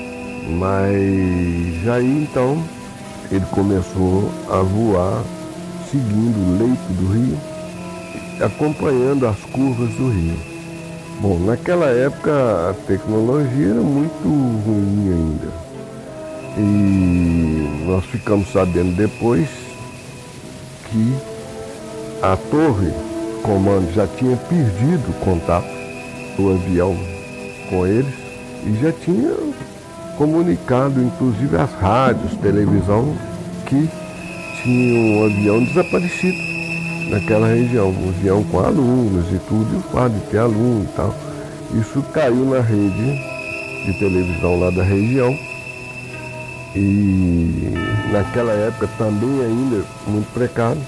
Mas 0.58 1.88
aí 1.88 2.28
então 2.28 2.62
ele 3.30 3.44
começou 3.52 4.30
a 4.50 4.62
voar 4.62 5.22
seguindo 5.90 6.38
o 6.38 6.59
leito 6.59 6.92
do 6.92 7.12
rio, 7.12 7.38
acompanhando 8.44 9.26
as 9.26 9.38
curvas 9.52 9.90
do 9.94 10.09
rio. 10.11 10.38
Bom, 11.20 11.38
naquela 11.40 11.87
época 11.87 12.30
a 12.70 12.75
tecnologia 12.87 13.68
era 13.68 13.80
muito 13.80 14.25
ruim 14.25 15.12
ainda. 15.12 15.70
E 16.56 17.85
nós 17.87 18.04
ficamos 18.06 18.50
sabendo 18.52 18.97
depois 18.97 19.49
que 20.90 21.14
a 22.23 22.37
torre 22.37 22.92
comando 23.42 23.92
já 23.94 24.06
tinha 24.06 24.37
perdido 24.37 25.14
contato 25.20 25.68
do 26.37 26.52
avião 26.52 26.97
com 27.68 27.87
eles 27.87 28.14
e 28.64 28.78
já 28.82 28.92
tinha 28.92 29.35
comunicado, 30.16 31.00
inclusive 31.02 31.56
as 31.56 31.73
rádios, 31.75 32.37
televisão, 32.37 33.16
que 33.66 33.88
tinha 34.62 34.95
um 34.95 35.25
avião 35.25 35.64
desaparecido 35.64 36.38
naquela 37.11 37.49
região, 37.49 37.90
um 37.90 38.09
avião 38.09 38.45
com 38.45 38.61
alunos 38.61 39.26
e 39.33 39.38
tudo, 39.49 39.75
e 39.75 39.76
o 39.79 39.83
fato 39.93 40.12
de 40.12 40.21
ter 40.26 40.38
aluno 40.38 40.85
e 40.85 40.97
tal. 40.97 41.14
Isso 41.75 42.02
caiu 42.12 42.45
na 42.47 42.61
rede 42.61 43.19
de 43.87 43.99
televisão 43.99 44.59
lá 44.61 44.71
da 44.71 44.83
região. 44.83 45.37
E 46.75 47.75
naquela 48.12 48.52
época 48.52 48.88
também 48.97 49.40
ainda 49.40 49.85
muito 50.07 50.33
precário. 50.33 50.81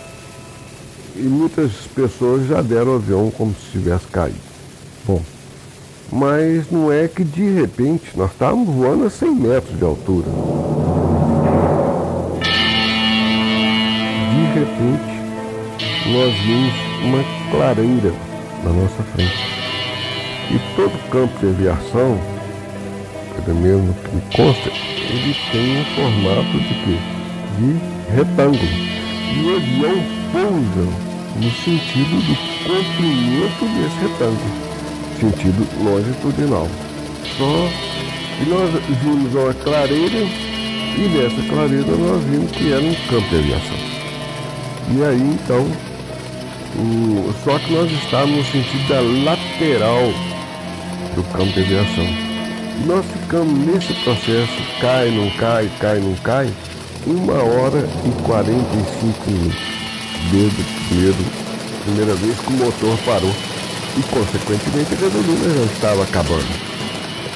E 1.17 1.23
muitas 1.23 1.73
pessoas 1.95 2.47
já 2.47 2.63
deram 2.63 2.93
o 2.93 2.97
avião 2.97 3.31
como 3.31 3.55
se 3.55 3.79
tivesse 3.79 4.07
caído. 4.07 4.39
Bom, 5.05 5.21
mas 6.11 6.71
não 6.71 6.93
é 6.93 7.09
que 7.09 7.25
de 7.25 7.51
repente 7.51 8.17
nós 8.17 8.31
estávamos 8.31 8.73
voando 8.73 9.07
a 9.07 9.11
100 9.11 9.35
metros 9.35 9.77
de 9.77 9.85
altura. 9.85 10.29
Nós 16.07 16.35
vimos 16.41 16.73
uma 17.03 17.25
clareira 17.51 18.13
na 18.65 18.71
nossa 18.71 19.03
frente. 19.15 19.63
E 20.51 20.59
todo 20.77 21.11
campo 21.11 21.39
de 21.39 21.47
aviação, 21.47 22.19
pelo 23.45 23.59
menos 23.59 23.97
que 23.97 24.37
consta, 24.37 24.71
ele 25.09 25.37
tem 25.51 25.81
um 25.81 25.85
formato 25.95 26.59
de 26.59 26.75
quê? 26.85 26.99
De 27.59 28.15
retângulo. 28.15 28.93
E 29.35 29.45
o 29.45 29.57
avião 29.57 30.03
pousa 30.33 31.13
no 31.37 31.51
sentido 31.51 32.17
do 32.27 32.35
comprimento 32.65 33.65
desse 33.75 33.99
retângulo, 34.03 34.53
sentido 35.19 35.67
longitudinal. 35.83 36.69
Só 37.39 37.93
e 38.41 38.49
nós 38.49 38.71
vimos 39.03 39.35
uma 39.35 39.55
clareira 39.55 40.19
e 40.19 41.09
nessa 41.09 41.49
clareira 41.49 41.97
nós 41.97 42.25
vimos 42.25 42.51
que 42.51 42.73
era 42.73 42.83
um 42.83 42.95
campo 43.09 43.29
de 43.29 43.37
aviação. 43.37 43.92
E 44.91 45.03
aí 45.03 45.21
então, 45.21 45.67
o, 46.77 47.33
só 47.45 47.59
que 47.59 47.73
nós 47.73 47.91
estávamos 47.91 48.39
no 48.39 48.45
sentido 48.45 48.89
da 48.89 49.01
lateral 49.01 50.13
do 51.15 51.23
campo 51.33 51.53
de 51.53 51.61
aviação. 51.61 52.07
Nós 52.87 53.05
ficamos 53.07 53.59
nesse 53.67 53.93
processo, 54.03 54.81
cai, 54.81 55.11
não 55.11 55.31
cai, 55.37 55.71
cai, 55.79 55.99
não 55.99 56.15
cai, 56.17 56.51
uma 57.07 57.35
hora 57.35 57.89
e 58.07 58.23
45 58.23 59.31
minutos. 59.31 59.59
A 60.13 60.89
primeiro, 60.89 61.17
primeira 61.85 62.15
vez 62.15 62.39
que 62.39 62.49
o 62.49 62.57
motor 62.57 62.99
parou. 63.05 63.33
E 63.97 64.03
consequentemente 64.05 64.95
a 64.95 64.97
gasolina 64.97 65.55
já 65.55 65.73
estava 65.73 66.03
acabando. 66.05 66.49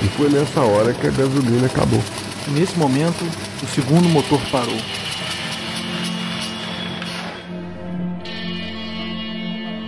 E 0.03 0.09
foi 0.17 0.31
nessa 0.31 0.61
hora 0.61 0.95
que 0.95 1.07
a 1.07 1.11
gasolina 1.11 1.67
acabou. 1.67 2.03
Nesse 2.49 2.79
momento, 2.79 3.25
o 3.62 3.67
segundo 3.67 4.09
motor 4.09 4.41
parou. 4.50 4.79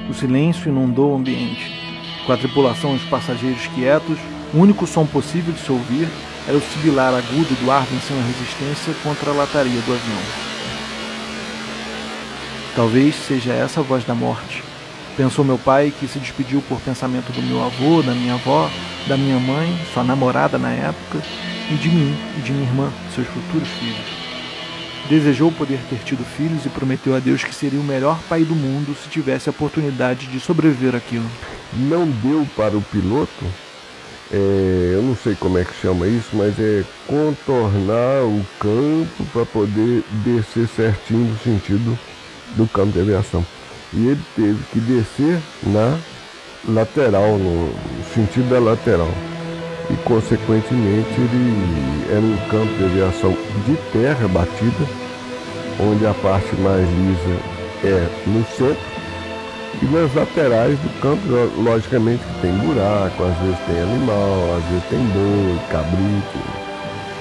O 0.08 0.14
silêncio 0.14 0.68
inundou 0.68 1.12
o 1.12 1.16
ambiente. 1.16 1.70
Com 2.24 2.32
a 2.32 2.36
tripulação 2.36 2.94
e 2.94 2.96
os 2.96 3.04
passageiros 3.04 3.66
quietos, 3.74 4.18
o 4.54 4.58
único 4.58 4.86
som 4.86 5.04
possível 5.04 5.52
de 5.52 5.60
se 5.60 5.70
ouvir 5.70 6.08
era 6.46 6.56
o 6.56 6.62
sibilar 6.62 7.12
agudo 7.14 7.54
do 7.62 7.70
ar 7.70 7.84
vencendo 7.84 8.20
a 8.20 8.26
resistência 8.26 8.94
contra 9.02 9.30
a 9.30 9.34
lataria 9.34 9.80
do 9.82 9.92
avião. 9.92 10.48
Talvez 12.74 13.14
seja 13.14 13.52
essa 13.52 13.80
a 13.80 13.82
voz 13.82 14.04
da 14.04 14.14
morte, 14.14 14.62
pensou 15.16 15.44
meu 15.44 15.58
pai, 15.58 15.92
que 15.98 16.06
se 16.06 16.18
despediu 16.18 16.62
por 16.62 16.80
pensamento 16.80 17.32
do 17.32 17.42
meu 17.42 17.62
avô, 17.62 18.02
da 18.02 18.12
minha 18.12 18.34
avó, 18.34 18.70
da 19.06 19.16
minha 19.16 19.38
mãe, 19.38 19.76
sua 19.92 20.04
namorada 20.04 20.56
na 20.56 20.70
época, 20.70 21.20
e 21.70 21.74
de 21.74 21.88
mim 21.88 22.16
e 22.38 22.40
de 22.40 22.52
minha 22.52 22.64
irmã, 22.64 22.90
seus 23.14 23.26
futuros 23.26 23.68
filhos. 23.68 24.17
Desejou 25.08 25.50
poder 25.50 25.80
ter 25.88 26.00
tido 26.00 26.22
filhos 26.22 26.66
e 26.66 26.68
prometeu 26.68 27.16
a 27.16 27.18
Deus 27.18 27.42
que 27.42 27.54
seria 27.54 27.80
o 27.80 27.84
melhor 27.84 28.20
pai 28.28 28.44
do 28.44 28.54
mundo 28.54 28.94
se 28.94 29.08
tivesse 29.08 29.48
a 29.48 29.52
oportunidade 29.52 30.26
de 30.26 30.38
sobreviver 30.38 30.94
àquilo. 30.94 31.24
Não 31.72 32.06
deu 32.06 32.46
para 32.54 32.76
o 32.76 32.82
piloto, 32.82 33.44
é, 34.30 34.92
eu 34.94 35.02
não 35.02 35.16
sei 35.16 35.34
como 35.34 35.56
é 35.56 35.64
que 35.64 35.74
chama 35.80 36.06
isso, 36.06 36.28
mas 36.34 36.58
é 36.58 36.84
contornar 37.06 38.22
o 38.24 38.44
campo 38.60 39.24
para 39.32 39.46
poder 39.46 40.04
descer 40.24 40.68
certinho 40.68 41.30
no 41.30 41.38
sentido 41.38 41.98
do 42.54 42.66
campo 42.66 42.92
de 42.92 43.00
aviação. 43.00 43.44
E 43.94 44.08
ele 44.08 44.20
teve 44.36 44.62
que 44.70 44.80
descer 44.80 45.40
na 45.62 45.98
lateral, 46.66 47.38
no 47.38 47.72
sentido 48.12 48.50
da 48.50 48.58
lateral 48.58 49.08
e 49.90 49.96
consequentemente 50.04 51.08
ele 51.18 52.08
era 52.10 52.20
um 52.20 52.36
campo 52.50 52.72
de 52.76 52.84
aviação 52.84 53.36
de 53.66 53.76
terra 53.92 54.28
batida, 54.28 54.86
onde 55.80 56.06
a 56.06 56.14
parte 56.14 56.54
mais 56.56 56.86
lisa 56.88 57.40
é 57.84 58.08
no 58.26 58.44
centro 58.46 58.98
e 59.80 59.84
nas 59.86 60.12
laterais 60.12 60.78
do 60.80 61.00
campo, 61.00 61.22
logicamente 61.62 62.22
que 62.24 62.40
tem 62.40 62.52
buraco, 62.52 63.24
às 63.24 63.38
vezes 63.38 63.58
tem 63.66 63.80
animal, 63.80 64.56
às 64.56 64.64
vezes 64.64 64.84
tem 64.90 64.98
boi, 64.98 65.58
cabrito. 65.70 66.68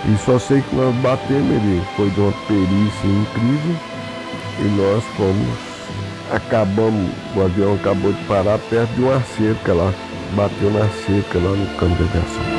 E 0.10 0.18
só 0.26 0.40
sei 0.40 0.62
que 0.62 0.76
nós 0.76 0.96
batemos 0.96 1.52
ele, 1.52 1.82
foi 1.96 2.10
de 2.10 2.20
uma 2.20 2.32
perícia 2.48 3.08
incrível 3.08 3.76
e 4.60 4.64
nós 4.76 5.04
fomos, 5.16 5.58
acabamos, 6.32 7.12
o 7.36 7.42
avião 7.42 7.76
acabou 7.76 8.12
de 8.12 8.24
parar 8.24 8.58
perto 8.70 8.90
de 8.94 9.02
uma 9.02 9.22
cerca 9.38 9.74
lá, 9.74 9.94
bateu 10.34 10.72
na 10.72 10.88
cerca 11.06 11.38
lá 11.38 11.52
no 11.52 11.68
campo 11.78 11.96
de 11.96 12.04
aviação. 12.04 12.57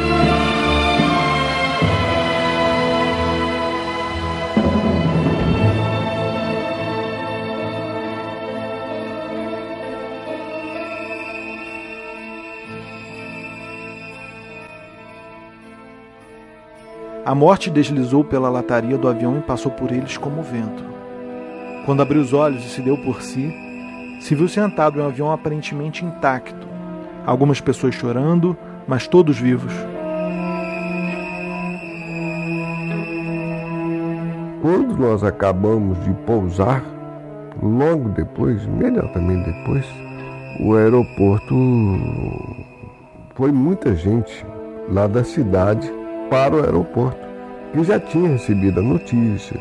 A 17.29 17.35
morte 17.35 17.69
deslizou 17.69 18.25
pela 18.25 18.49
lataria 18.49 18.97
do 18.97 19.07
avião 19.07 19.37
e 19.37 19.43
passou 19.43 19.71
por 19.71 19.93
eles 19.93 20.17
como 20.17 20.43
vento. 20.43 20.83
Quando 21.85 22.01
abriu 22.01 22.23
os 22.23 22.33
olhos 22.33 22.65
e 22.65 22.71
se 22.71 22.81
deu 22.81 22.97
por 22.97 23.21
si, 23.21 23.55
se 24.19 24.35
viu 24.35 24.49
sentado 24.49 24.99
em 24.99 25.03
um 25.03 25.07
avião 25.09 25.31
aparentemente 25.31 26.07
intacto. 26.07 26.67
Algumas 27.27 27.61
pessoas 27.61 27.95
chorando, 27.95 28.57
mas 28.87 29.07
todos 29.07 29.39
vivos. 29.39 29.75
Quando 34.63 34.97
nós 34.97 35.23
acabamos 35.23 36.03
de 36.05 36.15
pousar, 36.25 36.83
logo 37.63 38.09
depois, 38.09 38.65
imediatamente 38.65 39.53
depois, 39.53 39.85
o 40.61 40.75
aeroporto 40.75 41.55
foi 43.35 43.53
muita 43.53 43.95
gente 43.95 44.47
lá 44.89 45.07
da 45.07 45.23
cidade 45.23 45.98
para 46.29 46.55
o 46.55 46.65
aeroporto, 46.65 47.19
que 47.73 47.85
já 47.85 47.99
tinha 47.99 48.31
recebido 48.31 48.81
a 48.81 48.83
notícia 48.83 49.59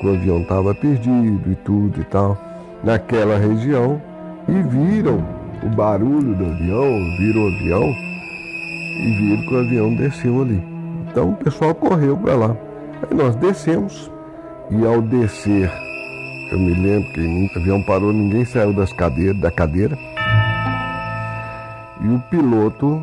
que 0.00 0.06
o 0.06 0.14
avião 0.14 0.40
estava 0.40 0.74
perdido 0.74 1.50
e 1.50 1.54
tudo 1.56 2.00
e 2.00 2.04
tal, 2.04 2.38
naquela 2.84 3.36
região, 3.36 4.00
e 4.48 4.62
viram 4.62 5.24
o 5.62 5.68
barulho 5.68 6.34
do 6.34 6.44
avião, 6.44 7.16
viram 7.18 7.42
o 7.42 7.48
avião 7.48 7.94
e 9.00 9.14
viram 9.18 9.42
que 9.42 9.54
o 9.54 9.58
avião 9.58 9.94
desceu 9.96 10.42
ali. 10.42 10.62
Então 11.10 11.30
o 11.30 11.36
pessoal 11.36 11.74
correu 11.74 12.16
para 12.16 12.34
lá. 12.34 12.56
Aí 13.02 13.16
nós 13.16 13.34
descemos 13.36 14.10
e 14.70 14.86
ao 14.86 15.02
descer, 15.02 15.70
eu 16.52 16.58
me 16.58 16.74
lembro 16.74 17.12
que 17.12 17.20
o 17.20 17.60
avião 17.60 17.82
parou, 17.82 18.12
ninguém 18.12 18.44
saiu 18.44 18.72
das 18.72 18.92
cadeiras, 18.92 19.40
da 19.40 19.50
cadeira. 19.50 19.98
E 22.00 22.08
o 22.08 22.20
piloto 22.30 23.02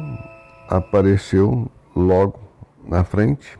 apareceu 0.70 1.70
logo 1.96 2.44
na 2.88 3.04
frente, 3.04 3.58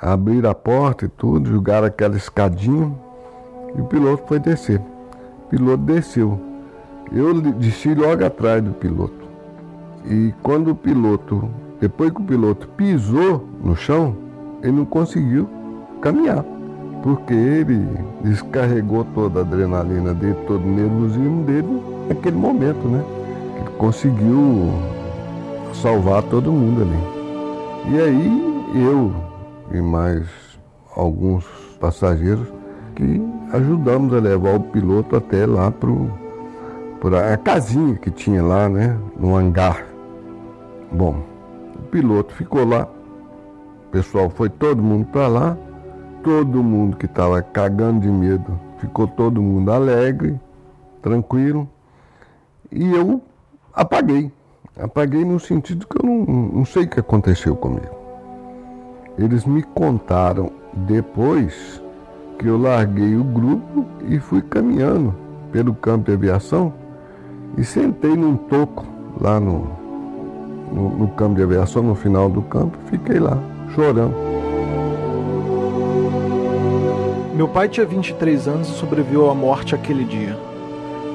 abriram 0.00 0.50
a 0.50 0.54
porta 0.54 1.04
e 1.04 1.08
tudo, 1.08 1.48
jogaram 1.48 1.86
aquela 1.86 2.16
escadinha 2.16 2.92
e 3.76 3.80
o 3.80 3.84
piloto 3.84 4.24
foi 4.26 4.38
descer. 4.38 4.80
O 5.44 5.48
piloto 5.48 5.82
desceu. 5.84 6.38
Eu 7.12 7.40
desci 7.40 7.94
logo 7.94 8.24
atrás 8.24 8.62
do 8.62 8.72
piloto. 8.72 9.22
E 10.06 10.32
quando 10.42 10.70
o 10.70 10.74
piloto, 10.74 11.48
depois 11.80 12.10
que 12.10 12.20
o 12.20 12.24
piloto 12.24 12.68
pisou 12.68 13.46
no 13.62 13.76
chão, 13.76 14.16
ele 14.62 14.72
não 14.72 14.84
conseguiu 14.84 15.48
caminhar. 16.00 16.44
Porque 17.02 17.34
ele 17.34 17.86
descarregou 18.22 19.04
toda 19.14 19.40
a 19.40 19.42
adrenalina 19.42 20.14
dele, 20.14 20.36
todo 20.46 20.64
o 20.64 20.70
nervosismo 20.70 21.44
dele 21.44 21.82
naquele 22.08 22.36
momento, 22.36 22.86
né? 22.88 23.04
Ele 23.56 23.70
conseguiu 23.76 24.72
salvar 25.74 26.22
todo 26.22 26.52
mundo 26.52 26.82
ali. 26.82 27.21
E 27.84 28.00
aí 28.00 28.84
eu 28.86 29.12
e 29.72 29.80
mais 29.80 30.26
alguns 30.94 31.44
passageiros 31.80 32.46
que 32.94 33.20
ajudamos 33.52 34.14
a 34.14 34.18
levar 34.18 34.54
o 34.54 34.60
piloto 34.60 35.16
até 35.16 35.44
lá 35.46 35.72
para 37.00 37.34
a 37.34 37.36
casinha 37.36 37.96
que 37.96 38.10
tinha 38.10 38.42
lá, 38.42 38.68
né, 38.68 38.96
no 39.18 39.34
hangar. 39.36 39.84
Bom, 40.90 41.22
o 41.74 41.82
piloto 41.90 42.32
ficou 42.34 42.64
lá, 42.64 42.86
o 43.88 43.90
pessoal 43.90 44.30
foi 44.30 44.48
todo 44.48 44.82
mundo 44.82 45.06
para 45.06 45.26
lá, 45.26 45.56
todo 46.22 46.62
mundo 46.62 46.96
que 46.96 47.06
estava 47.06 47.42
cagando 47.42 48.00
de 48.00 48.08
medo, 48.08 48.58
ficou 48.78 49.08
todo 49.08 49.42
mundo 49.42 49.72
alegre, 49.72 50.38
tranquilo, 51.02 51.68
e 52.70 52.94
eu 52.94 53.20
apaguei. 53.74 54.30
Apaguei 54.78 55.22
no 55.22 55.38
sentido 55.38 55.86
que 55.86 55.98
eu 56.02 56.08
não, 56.08 56.24
não 56.24 56.64
sei 56.64 56.84
o 56.84 56.88
que 56.88 56.98
aconteceu 56.98 57.54
comigo. 57.54 57.94
Eles 59.18 59.44
me 59.44 59.62
contaram 59.62 60.50
depois 60.72 61.82
que 62.38 62.46
eu 62.46 62.56
larguei 62.56 63.14
o 63.14 63.22
grupo 63.22 63.84
e 64.08 64.18
fui 64.18 64.40
caminhando 64.40 65.14
pelo 65.52 65.74
campo 65.74 66.06
de 66.06 66.12
aviação 66.12 66.72
e 67.58 67.64
sentei 67.64 68.16
num 68.16 68.34
toco 68.34 68.86
lá 69.20 69.38
no, 69.38 69.68
no, 70.72 70.88
no 71.00 71.08
campo 71.08 71.34
de 71.34 71.42
aviação, 71.42 71.82
no 71.82 71.94
final 71.94 72.30
do 72.30 72.40
campo, 72.40 72.78
fiquei 72.86 73.18
lá, 73.18 73.38
chorando. 73.74 74.14
Meu 77.34 77.46
pai 77.46 77.68
tinha 77.68 77.84
23 77.84 78.48
anos 78.48 78.68
e 78.68 78.72
sobreviveu 78.72 79.30
à 79.30 79.34
morte 79.34 79.74
aquele 79.74 80.04
dia. 80.04 80.34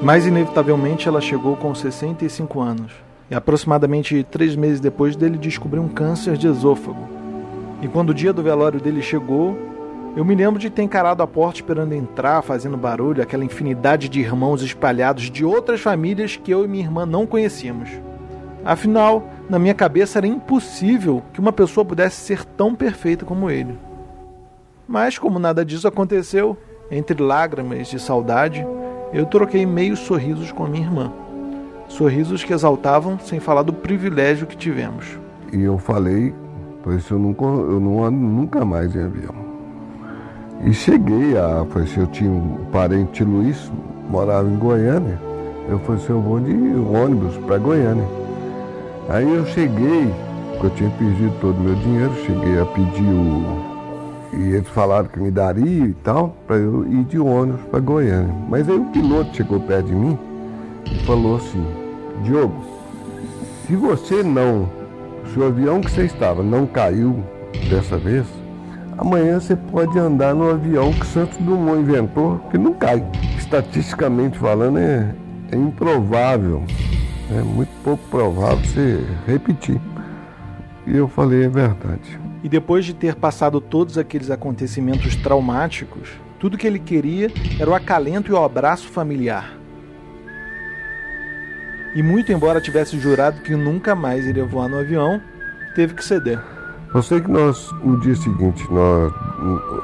Mas, 0.00 0.26
inevitavelmente, 0.26 1.08
ela 1.08 1.20
chegou 1.20 1.56
com 1.56 1.74
65 1.74 2.60
anos. 2.60 3.07
E 3.30 3.34
aproximadamente 3.34 4.24
três 4.24 4.56
meses 4.56 4.80
depois 4.80 5.14
dele 5.14 5.36
descobriu 5.36 5.82
um 5.82 5.88
câncer 5.88 6.36
de 6.36 6.46
esôfago. 6.46 7.08
E 7.82 7.88
quando 7.88 8.10
o 8.10 8.14
dia 8.14 8.32
do 8.32 8.42
velório 8.42 8.80
dele 8.80 9.02
chegou, 9.02 9.56
eu 10.16 10.24
me 10.24 10.34
lembro 10.34 10.58
de 10.58 10.70
ter 10.70 10.82
encarado 10.82 11.22
a 11.22 11.26
porta 11.26 11.58
esperando 11.58 11.92
entrar, 11.92 12.42
fazendo 12.42 12.76
barulho, 12.76 13.22
aquela 13.22 13.44
infinidade 13.44 14.08
de 14.08 14.20
irmãos 14.20 14.62
espalhados 14.62 15.30
de 15.30 15.44
outras 15.44 15.80
famílias 15.80 16.36
que 16.36 16.50
eu 16.50 16.64
e 16.64 16.68
minha 16.68 16.84
irmã 16.84 17.06
não 17.06 17.26
conhecíamos. 17.26 17.90
Afinal, 18.64 19.28
na 19.48 19.58
minha 19.58 19.74
cabeça 19.74 20.18
era 20.18 20.26
impossível 20.26 21.22
que 21.32 21.40
uma 21.40 21.52
pessoa 21.52 21.84
pudesse 21.84 22.16
ser 22.16 22.44
tão 22.44 22.74
perfeita 22.74 23.24
como 23.24 23.50
ele. 23.50 23.78
Mas, 24.88 25.18
como 25.18 25.38
nada 25.38 25.64
disso 25.64 25.86
aconteceu, 25.86 26.56
entre 26.90 27.22
lágrimas 27.22 27.88
de 27.88 28.00
saudade, 28.00 28.66
eu 29.12 29.26
troquei 29.26 29.64
meios 29.64 30.00
sorrisos 30.00 30.50
com 30.50 30.64
a 30.64 30.68
minha 30.68 30.84
irmã. 30.84 31.12
Sorrisos 31.88 32.44
que 32.44 32.52
exaltavam, 32.52 33.18
sem 33.18 33.40
falar 33.40 33.62
do 33.62 33.72
privilégio 33.72 34.46
que 34.46 34.56
tivemos. 34.56 35.18
E 35.52 35.62
eu 35.62 35.78
falei, 35.78 36.34
pois 36.82 37.08
eu, 37.10 37.18
nunca, 37.18 37.44
eu 37.44 37.80
não 37.80 38.04
ando 38.04 38.18
nunca 38.18 38.64
mais 38.64 38.94
em 38.94 39.02
avião. 39.02 39.34
E 40.64 40.72
cheguei 40.72 41.36
a. 41.36 41.64
Falei 41.70 41.88
assim, 41.88 42.00
eu 42.00 42.06
tinha 42.08 42.30
um 42.30 42.64
parente 42.72 43.24
Luiz, 43.24 43.70
morava 44.08 44.48
em 44.48 44.56
Goiânia. 44.56 45.18
Eu 45.68 45.78
falei 45.80 46.02
assim, 46.02 46.12
eu 46.12 46.20
vou 46.20 46.40
de 46.40 46.52
ônibus 46.52 47.36
para 47.38 47.58
Goiânia. 47.58 48.06
Aí 49.08 49.34
eu 49.34 49.46
cheguei, 49.46 50.12
porque 50.50 50.66
eu 50.66 50.70
tinha 50.70 50.90
perdido 50.90 51.32
todo 51.40 51.56
o 51.56 51.60
meu 51.60 51.74
dinheiro, 51.76 52.12
cheguei 52.26 52.60
a 52.60 52.66
pedir 52.66 53.02
o 53.02 53.78
e 54.32 54.54
eles 54.54 54.68
falaram 54.68 55.08
que 55.08 55.18
me 55.18 55.30
daria 55.30 55.86
e 55.86 55.94
tal, 55.94 56.36
para 56.46 56.56
eu 56.56 56.86
ir 56.86 57.04
de 57.04 57.18
ônibus 57.18 57.60
para 57.70 57.80
Goiânia. 57.80 58.34
Mas 58.48 58.68
aí 58.68 58.76
o 58.76 58.84
piloto 58.86 59.34
chegou 59.34 59.60
perto 59.60 59.86
de 59.86 59.94
mim 59.94 60.18
e 60.84 60.98
falou 61.06 61.36
assim, 61.36 61.64
Diogo, 62.22 62.64
se 63.66 63.76
você 63.76 64.22
não, 64.22 64.68
se 65.32 65.38
o 65.38 65.44
avião 65.44 65.80
que 65.80 65.90
você 65.90 66.04
estava 66.04 66.42
não 66.42 66.66
caiu 66.66 67.22
dessa 67.68 67.96
vez, 67.98 68.26
amanhã 68.96 69.38
você 69.38 69.54
pode 69.54 69.98
andar 69.98 70.34
no 70.34 70.50
avião 70.50 70.92
que 70.92 71.06
Santos 71.06 71.36
Dumont 71.38 71.80
inventou, 71.80 72.38
que 72.50 72.58
não 72.58 72.72
cai. 72.72 73.04
Estatisticamente 73.36 74.38
falando, 74.38 74.78
é, 74.78 75.14
é 75.52 75.56
improvável, 75.56 76.62
é 77.30 77.42
muito 77.42 77.70
pouco 77.84 78.02
provável 78.10 78.58
você 78.64 79.04
repetir. 79.26 79.80
E 80.86 80.96
eu 80.96 81.08
falei, 81.08 81.44
é 81.44 81.48
verdade. 81.48 82.18
E 82.42 82.48
depois 82.48 82.84
de 82.84 82.94
ter 82.94 83.14
passado 83.14 83.60
todos 83.60 83.98
aqueles 83.98 84.30
acontecimentos 84.30 85.14
traumáticos, 85.16 86.10
tudo 86.38 86.56
que 86.56 86.66
ele 86.66 86.78
queria 86.78 87.30
era 87.58 87.68
o 87.68 87.74
acalento 87.74 88.30
e 88.30 88.34
o 88.34 88.42
abraço 88.42 88.88
familiar. 88.88 89.57
E 91.98 92.02
muito 92.02 92.30
embora 92.30 92.60
tivesse 92.60 92.96
jurado 92.96 93.40
que 93.40 93.56
nunca 93.56 93.92
mais 93.92 94.24
iria 94.24 94.44
voar 94.44 94.68
no 94.68 94.78
avião, 94.78 95.20
teve 95.74 95.94
que 95.94 96.04
ceder. 96.04 96.38
Eu 96.94 97.02
sei 97.02 97.20
que 97.20 97.28
nós, 97.28 97.72
no 97.82 97.98
dia 97.98 98.14
seguinte, 98.14 98.64
nós, 98.70 99.12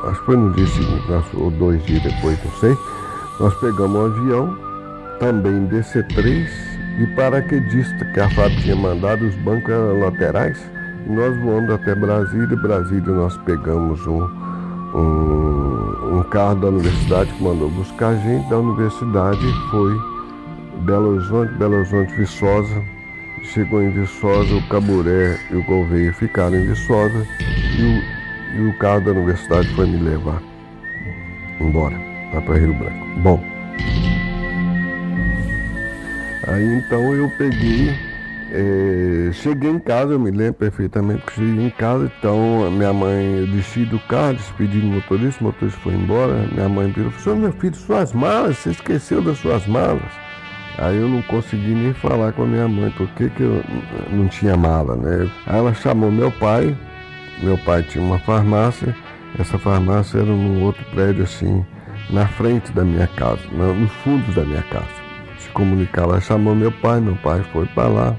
acho 0.05 0.21
que 0.21 0.27
foi 0.27 0.37
no 0.37 0.53
dia 0.53 0.67
seguinte, 0.69 1.11
nós, 1.11 1.25
ou 1.35 1.51
dois 1.51 1.85
dias 1.85 2.05
depois, 2.05 2.39
não 2.45 2.53
sei, 2.61 2.79
nós 3.41 3.53
pegamos 3.57 3.97
um 3.97 4.05
avião, 4.05 4.57
também 5.19 5.67
DC-3, 5.67 6.47
de 6.99 7.07
paraquedista, 7.17 8.05
que 8.05 8.21
a 8.21 8.31
FAB 8.31 8.53
tinha 8.63 8.77
mandado, 8.77 9.27
os 9.27 9.35
bancos 9.35 9.71
eram 9.71 9.99
laterais, 9.99 10.57
nós 11.09 11.37
voamos 11.41 11.69
até 11.69 11.97
Brasília. 11.97 12.57
Brasília 12.57 13.13
nós 13.13 13.37
pegamos 13.39 14.07
um, 14.07 14.23
um, 14.95 16.19
um, 16.19 16.23
carro 16.31 16.61
da 16.61 16.69
universidade 16.69 17.33
que 17.33 17.43
mandou 17.43 17.69
buscar 17.71 18.11
a 18.11 18.17
gente. 18.19 18.49
Da 18.49 18.59
universidade 18.59 19.45
foi 19.73 20.14
Belo 20.83 21.15
Horizonte, 21.15 21.53
Belo 21.55 21.77
Horizonte, 21.77 22.15
Viçosa. 22.15 22.83
Chegou 23.43 23.83
em 23.83 23.91
Viçosa, 23.91 24.55
o 24.55 24.69
Caburé 24.69 25.39
e 25.51 25.57
o 25.57 25.63
Gouveia 25.65 26.13
ficaram 26.13 26.57
em 26.57 26.67
Viçosa 26.67 27.27
e 27.79 27.83
o, 27.83 28.59
e 28.59 28.69
o 28.69 28.79
carro 28.79 29.03
da 29.03 29.11
universidade 29.11 29.69
foi 29.75 29.87
me 29.87 29.99
levar 29.99 30.41
embora, 31.61 31.97
lá 32.33 32.41
para 32.41 32.59
Rio 32.59 32.75
Branco. 32.75 33.07
Bom, 33.21 33.45
aí 36.47 36.79
então 36.79 37.15
eu 37.15 37.31
peguei 37.37 37.95
é, 38.57 39.33
cheguei 39.33 39.69
em 39.69 39.81
casa, 39.81 40.13
eu 40.13 40.21
me 40.21 40.31
lembro 40.31 40.55
perfeitamente 40.55 41.23
que 41.27 41.33
cheguei 41.33 41.67
em 41.67 41.71
casa, 41.71 42.11
então 42.19 42.71
minha 42.71 42.93
mãe, 42.93 43.39
eu 43.41 43.47
desci 43.49 43.85
do 43.85 43.99
carro, 43.99 44.35
despedi 44.35 44.81
do 44.81 44.87
motorista, 44.87 45.41
o 45.43 45.49
motorista 45.49 45.81
foi 45.81 45.95
embora, 45.95 46.47
minha 46.53 46.69
mãe 46.69 46.93
virou, 46.93 47.13
meu 47.37 47.53
filho, 47.53 47.75
suas 47.75 48.13
malas, 48.13 48.59
você 48.59 48.71
esqueceu 48.71 49.21
das 49.21 49.39
suas 49.39 49.67
malas. 49.67 50.24
Aí 50.79 50.97
eu 50.97 51.09
não 51.09 51.23
consegui 51.23 51.75
nem 51.75 51.93
falar 51.93 52.33
com 52.33 52.43
a 52.43 52.47
minha 52.47 52.69
mãe, 52.69 52.93
porque 52.97 53.29
que 53.31 53.43
eu 53.43 53.63
não 54.11 54.27
tinha 54.29 54.57
mala, 54.57 54.97
né? 54.97 55.31
Aí 55.47 55.59
ela 55.59 55.73
chamou 55.75 56.11
meu 56.11 56.31
pai, 56.33 56.77
meu 57.43 57.57
pai 57.59 57.83
tinha 57.83 58.03
uma 58.05 58.19
farmácia, 58.19 58.95
essa 59.39 59.59
farmácia 59.59 60.19
era 60.19 60.27
num 60.27 60.63
outro 60.63 60.85
prédio 60.87 61.25
assim, 61.25 61.65
na 62.11 62.27
frente 62.27 62.73
da 62.73 62.85
minha 62.85 63.07
casa, 63.07 63.43
no 63.53 63.89
fundo 63.89 64.35
da 64.35 64.45
minha 64.45 64.63
casa. 64.63 65.05
Se 65.39 65.49
comunicar, 65.51 66.03
ela 66.03 66.21
chamou 66.21 66.55
meu 66.55 66.73
pai, 66.73 67.01
meu 67.01 67.17
pai 67.17 67.45
foi 67.53 67.67
para 67.67 67.89
lá, 67.89 68.17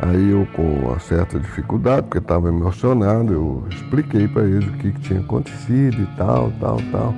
Aí 0.00 0.30
eu, 0.30 0.46
com 0.52 0.62
uma 0.62 0.98
certa 0.98 1.38
dificuldade, 1.38 2.02
porque 2.02 2.18
estava 2.18 2.48
emocionado, 2.48 3.32
eu 3.32 3.64
expliquei 3.70 4.26
para 4.26 4.44
eles 4.44 4.66
o 4.66 4.72
que, 4.72 4.92
que, 4.92 5.00
tinha 5.00 5.20
acontecido 5.20 6.02
e 6.02 6.06
tal, 6.16 6.52
tal, 6.60 6.78
tal. 6.90 7.14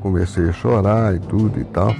Comecei 0.00 0.48
a 0.48 0.52
chorar 0.52 1.14
e 1.14 1.20
tudo 1.20 1.60
e 1.60 1.64
tal. 1.64 1.94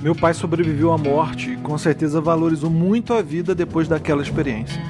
Meu 0.00 0.14
pai 0.14 0.32
sobreviveu 0.34 0.92
à 0.92 0.98
morte 0.98 1.50
e 1.50 1.56
com 1.56 1.76
certeza 1.76 2.20
valorizou 2.20 2.70
muito 2.70 3.12
a 3.12 3.22
vida 3.22 3.54
depois 3.54 3.88
daquela 3.88 4.22
experiência. 4.22 4.80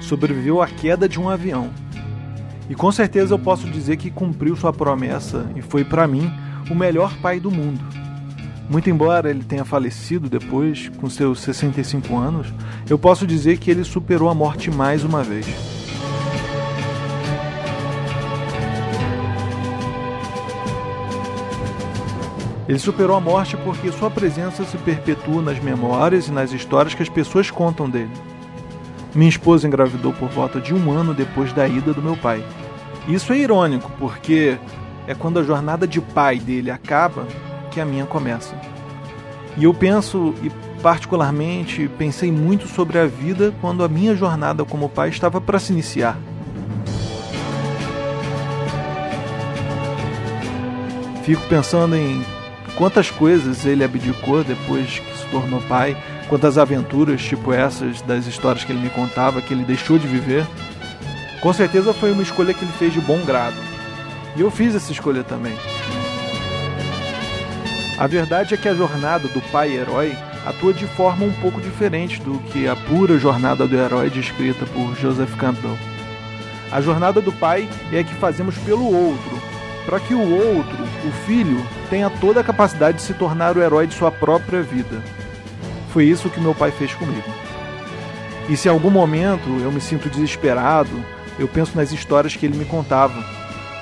Sobreviveu 0.00 0.62
à 0.62 0.66
queda 0.66 1.08
de 1.08 1.20
um 1.20 1.28
avião. 1.28 1.70
E 2.68 2.74
com 2.74 2.90
certeza 2.90 3.34
eu 3.34 3.38
posso 3.38 3.68
dizer 3.68 3.96
que 3.96 4.10
cumpriu 4.10 4.56
sua 4.56 4.72
promessa 4.72 5.46
e 5.54 5.62
foi 5.62 5.84
para 5.84 6.06
mim 6.06 6.32
o 6.70 6.74
melhor 6.74 7.14
pai 7.18 7.38
do 7.38 7.50
mundo 7.50 7.84
muito 8.68 8.88
embora 8.88 9.30
ele 9.30 9.44
tenha 9.44 9.64
falecido 9.64 10.28
depois, 10.28 10.88
com 11.00 11.08
seus 11.08 11.40
65 11.40 12.16
anos, 12.16 12.52
eu 12.88 12.98
posso 12.98 13.26
dizer 13.26 13.58
que 13.58 13.70
ele 13.70 13.84
superou 13.84 14.28
a 14.28 14.34
morte 14.34 14.70
mais 14.70 15.04
uma 15.04 15.22
vez. 15.22 15.73
Ele 22.66 22.78
superou 22.78 23.16
a 23.16 23.20
morte 23.20 23.56
porque 23.58 23.92
sua 23.92 24.10
presença 24.10 24.64
se 24.64 24.76
perpetua 24.78 25.42
nas 25.42 25.58
memórias 25.58 26.28
e 26.28 26.32
nas 26.32 26.52
histórias 26.52 26.94
que 26.94 27.02
as 27.02 27.08
pessoas 27.08 27.50
contam 27.50 27.88
dele. 27.90 28.10
Minha 29.14 29.28
esposa 29.28 29.66
engravidou 29.66 30.12
por 30.12 30.28
volta 30.28 30.60
de 30.60 30.74
um 30.74 30.90
ano 30.90 31.12
depois 31.12 31.52
da 31.52 31.68
ida 31.68 31.92
do 31.92 32.02
meu 32.02 32.16
pai. 32.16 32.44
Isso 33.06 33.32
é 33.32 33.38
irônico, 33.38 33.90
porque 33.98 34.58
é 35.06 35.14
quando 35.14 35.38
a 35.38 35.42
jornada 35.42 35.86
de 35.86 36.00
pai 36.00 36.38
dele 36.38 36.70
acaba 36.70 37.26
que 37.70 37.80
a 37.80 37.84
minha 37.84 38.06
começa. 38.06 38.56
E 39.56 39.64
eu 39.64 39.74
penso, 39.74 40.34
e 40.42 40.50
particularmente 40.80 41.88
pensei 41.98 42.32
muito 42.32 42.66
sobre 42.66 42.98
a 42.98 43.06
vida 43.06 43.54
quando 43.60 43.84
a 43.84 43.88
minha 43.88 44.16
jornada 44.16 44.64
como 44.64 44.88
pai 44.88 45.10
estava 45.10 45.40
para 45.40 45.58
se 45.58 45.72
iniciar. 45.72 46.18
Fico 51.22 51.42
pensando 51.48 51.94
em 51.94 52.24
quantas 52.76 53.10
coisas 53.10 53.64
ele 53.64 53.84
abdicou 53.84 54.42
depois 54.42 54.98
que 54.98 55.18
se 55.18 55.26
tornou 55.26 55.60
pai, 55.62 55.96
quantas 56.28 56.58
aventuras 56.58 57.22
tipo 57.22 57.52
essas 57.52 58.00
das 58.02 58.26
histórias 58.26 58.64
que 58.64 58.72
ele 58.72 58.80
me 58.80 58.90
contava 58.90 59.40
que 59.40 59.54
ele 59.54 59.64
deixou 59.64 59.98
de 59.98 60.06
viver. 60.06 60.46
Com 61.40 61.52
certeza 61.52 61.92
foi 61.92 62.12
uma 62.12 62.22
escolha 62.22 62.54
que 62.54 62.64
ele 62.64 62.72
fez 62.72 62.92
de 62.92 63.00
bom 63.00 63.20
grado. 63.24 63.56
E 64.36 64.40
eu 64.40 64.50
fiz 64.50 64.74
essa 64.74 64.90
escolha 64.90 65.22
também. 65.22 65.54
A 67.96 68.06
verdade 68.06 68.54
é 68.54 68.56
que 68.56 68.68
a 68.68 68.74
jornada 68.74 69.28
do 69.28 69.40
pai 69.52 69.72
herói 69.72 70.16
atua 70.44 70.72
de 70.72 70.86
forma 70.86 71.24
um 71.24 71.32
pouco 71.34 71.60
diferente 71.60 72.20
do 72.20 72.38
que 72.50 72.66
a 72.66 72.74
pura 72.74 73.18
jornada 73.18 73.66
do 73.66 73.76
herói 73.76 74.10
descrita 74.10 74.66
por 74.66 74.94
Joseph 74.96 75.34
Campbell. 75.36 75.78
A 76.72 76.80
jornada 76.80 77.20
do 77.20 77.32
pai 77.32 77.68
é 77.92 78.00
a 78.00 78.04
que 78.04 78.14
fazemos 78.14 78.58
pelo 78.58 78.84
outro, 78.84 79.40
para 79.86 80.00
que 80.00 80.12
o 80.12 80.20
outro, 80.20 80.83
o 81.06 81.12
filho, 81.26 81.64
tenha 81.90 82.08
toda 82.08 82.40
a 82.40 82.44
capacidade 82.44 82.98
de 82.98 83.02
se 83.02 83.14
tornar 83.14 83.56
o 83.56 83.62
herói 83.62 83.86
de 83.86 83.94
sua 83.94 84.10
própria 84.10 84.62
vida. 84.62 85.02
Foi 85.92 86.04
isso 86.04 86.30
que 86.30 86.40
meu 86.40 86.54
pai 86.54 86.70
fez 86.70 86.94
comigo. 86.94 87.28
E 88.48 88.56
se 88.56 88.68
em 88.68 88.70
algum 88.70 88.90
momento 88.90 89.48
eu 89.62 89.70
me 89.70 89.80
sinto 89.80 90.10
desesperado, 90.10 91.04
eu 91.38 91.48
penso 91.48 91.76
nas 91.76 91.92
histórias 91.92 92.36
que 92.36 92.44
ele 92.46 92.56
me 92.56 92.64
contava, 92.64 93.24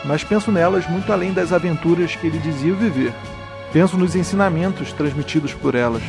mas 0.04 0.24
penso 0.24 0.52
nelas 0.52 0.86
muito 0.88 1.12
além 1.12 1.32
das 1.32 1.52
aventuras 1.52 2.14
que 2.16 2.26
ele 2.26 2.38
dizia 2.38 2.74
viver. 2.74 3.12
Penso 3.72 3.96
nos 3.96 4.14
ensinamentos 4.14 4.92
transmitidos 4.92 5.54
por 5.54 5.74
elas. 5.74 6.02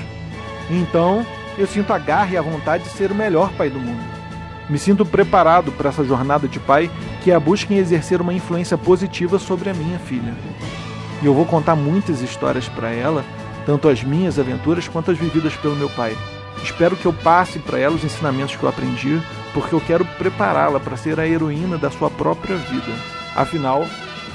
Então, 0.69 1.25
eu 1.57 1.67
sinto 1.67 1.93
a 1.93 1.99
garra 1.99 2.33
e 2.33 2.37
a 2.37 2.41
vontade 2.41 2.83
de 2.83 2.89
ser 2.89 3.11
o 3.11 3.15
melhor 3.15 3.51
pai 3.53 3.69
do 3.69 3.79
mundo. 3.79 4.03
Me 4.69 4.77
sinto 4.77 5.05
preparado 5.05 5.71
para 5.71 5.89
essa 5.89 6.03
jornada 6.03 6.47
de 6.47 6.59
pai 6.59 6.89
que 7.23 7.31
é 7.31 7.35
a 7.35 7.39
busca 7.39 7.73
em 7.73 7.77
exercer 7.77 8.21
uma 8.21 8.33
influência 8.33 8.77
positiva 8.77 9.37
sobre 9.37 9.69
a 9.69 9.73
minha 9.73 9.99
filha. 9.99 10.33
E 11.23 11.25
eu 11.25 11.33
vou 11.33 11.45
contar 11.45 11.73
muitas 11.73 12.21
histórias 12.21 12.67
para 12.67 12.91
ela, 12.91 13.23
tanto 13.65 13.87
as 13.87 14.03
minhas 14.03 14.37
aventuras 14.37 14.89
quanto 14.89 15.09
as 15.09 15.17
vividas 15.17 15.55
pelo 15.55 15.73
meu 15.73 15.89
pai. 15.89 16.17
Espero 16.61 16.97
que 16.97 17.05
eu 17.05 17.13
passe 17.13 17.59
para 17.59 17.79
ela 17.79 17.95
os 17.95 18.03
ensinamentos 18.03 18.57
que 18.57 18.63
eu 18.63 18.67
aprendi, 18.67 19.21
porque 19.53 19.73
eu 19.73 19.79
quero 19.79 20.03
prepará-la 20.03 20.81
para 20.81 20.97
ser 20.97 21.21
a 21.21 21.25
heroína 21.25 21.77
da 21.77 21.89
sua 21.89 22.09
própria 22.09 22.57
vida. 22.57 22.91
Afinal, 23.37 23.87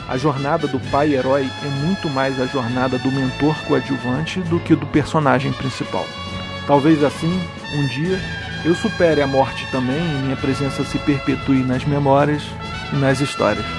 a 0.09 0.17
jornada 0.17 0.67
do 0.67 0.81
pai 0.91 1.15
herói 1.15 1.47
é 1.63 1.69
muito 1.85 2.09
mais 2.09 2.41
a 2.41 2.47
jornada 2.47 2.99
do 2.99 3.13
mentor 3.13 3.55
coadjuvante 3.67 4.41
do 4.41 4.59
que 4.59 4.75
do 4.75 4.87
personagem 4.87 5.53
principal. 5.53 6.07
Talvez 6.67 7.05
assim, 7.05 7.39
um 7.75 7.87
dia, 7.89 8.19
eu 8.65 8.75
supere 8.75 9.21
a 9.21 9.27
morte 9.27 9.71
também 9.71 10.01
e 10.01 10.23
minha 10.23 10.37
presença 10.37 10.83
se 10.85 10.99
perpetue 11.01 11.63
nas 11.63 11.85
memórias 11.85 12.43
e 12.95 12.97
nas 12.97 13.21
histórias. 13.21 13.78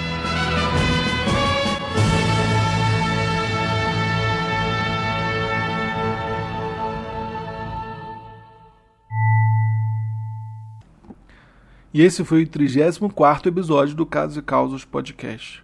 E 11.91 12.04
esse 12.04 12.23
foi 12.23 12.43
o 12.43 12.47
34 12.47 13.49
episódio 13.49 13.95
do 13.95 14.06
Casos 14.06 14.38
e 14.38 14.43
Causas 14.43 14.86
Podcast. 14.86 15.63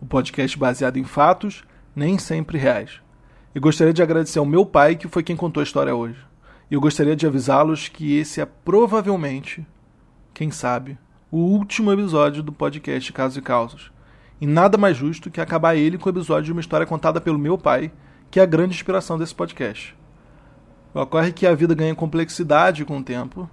O 0.00 0.06
podcast 0.06 0.58
baseado 0.58 0.96
em 0.96 1.04
fatos, 1.04 1.64
nem 1.94 2.18
sempre 2.18 2.56
reais. 2.56 3.02
E 3.54 3.60
gostaria 3.60 3.92
de 3.92 4.02
agradecer 4.02 4.38
ao 4.38 4.46
meu 4.46 4.64
pai, 4.64 4.96
que 4.96 5.06
foi 5.06 5.22
quem 5.22 5.36
contou 5.36 5.60
a 5.60 5.64
história 5.64 5.94
hoje. 5.94 6.18
E 6.70 6.74
eu 6.74 6.80
gostaria 6.80 7.14
de 7.14 7.26
avisá-los 7.26 7.88
que 7.88 8.16
esse 8.16 8.40
é 8.40 8.46
provavelmente, 8.46 9.66
quem 10.32 10.50
sabe, 10.50 10.96
o 11.30 11.40
último 11.40 11.92
episódio 11.92 12.42
do 12.42 12.52
podcast 12.52 13.12
Casos 13.12 13.36
e 13.36 13.42
Causas. 13.42 13.90
E 14.40 14.46
nada 14.46 14.78
mais 14.78 14.96
justo 14.96 15.30
que 15.30 15.42
acabar 15.42 15.76
ele 15.76 15.98
com 15.98 16.08
o 16.08 16.12
episódio 16.12 16.44
de 16.44 16.52
uma 16.52 16.62
história 16.62 16.86
contada 16.86 17.20
pelo 17.20 17.38
meu 17.38 17.58
pai, 17.58 17.92
que 18.30 18.40
é 18.40 18.42
a 18.42 18.46
grande 18.46 18.74
inspiração 18.74 19.18
desse 19.18 19.34
podcast. 19.34 19.94
Ocorre 20.94 21.32
que 21.32 21.46
a 21.46 21.54
vida 21.54 21.74
ganha 21.74 21.94
complexidade 21.94 22.82
com 22.86 22.96
o 22.96 23.04
tempo 23.04 23.46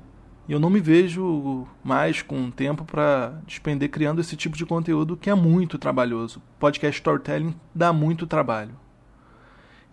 e 0.48 0.52
eu 0.52 0.60
não 0.60 0.70
me 0.70 0.80
vejo 0.80 1.66
mais 1.84 2.22
com 2.22 2.52
tempo 2.52 2.84
para 2.84 3.40
despender 3.48 3.90
criando 3.90 4.20
esse 4.20 4.36
tipo 4.36 4.58
de 4.58 4.66
conteúdo 4.66 5.16
que 5.16 5.30
é 5.30 5.36
muito 5.36 5.78
trabalhoso. 5.78 6.42
Podcast 6.60 7.00
storytelling 7.00 7.56
dá 7.74 7.94
muito 7.94 8.28
trabalho. 8.28 8.76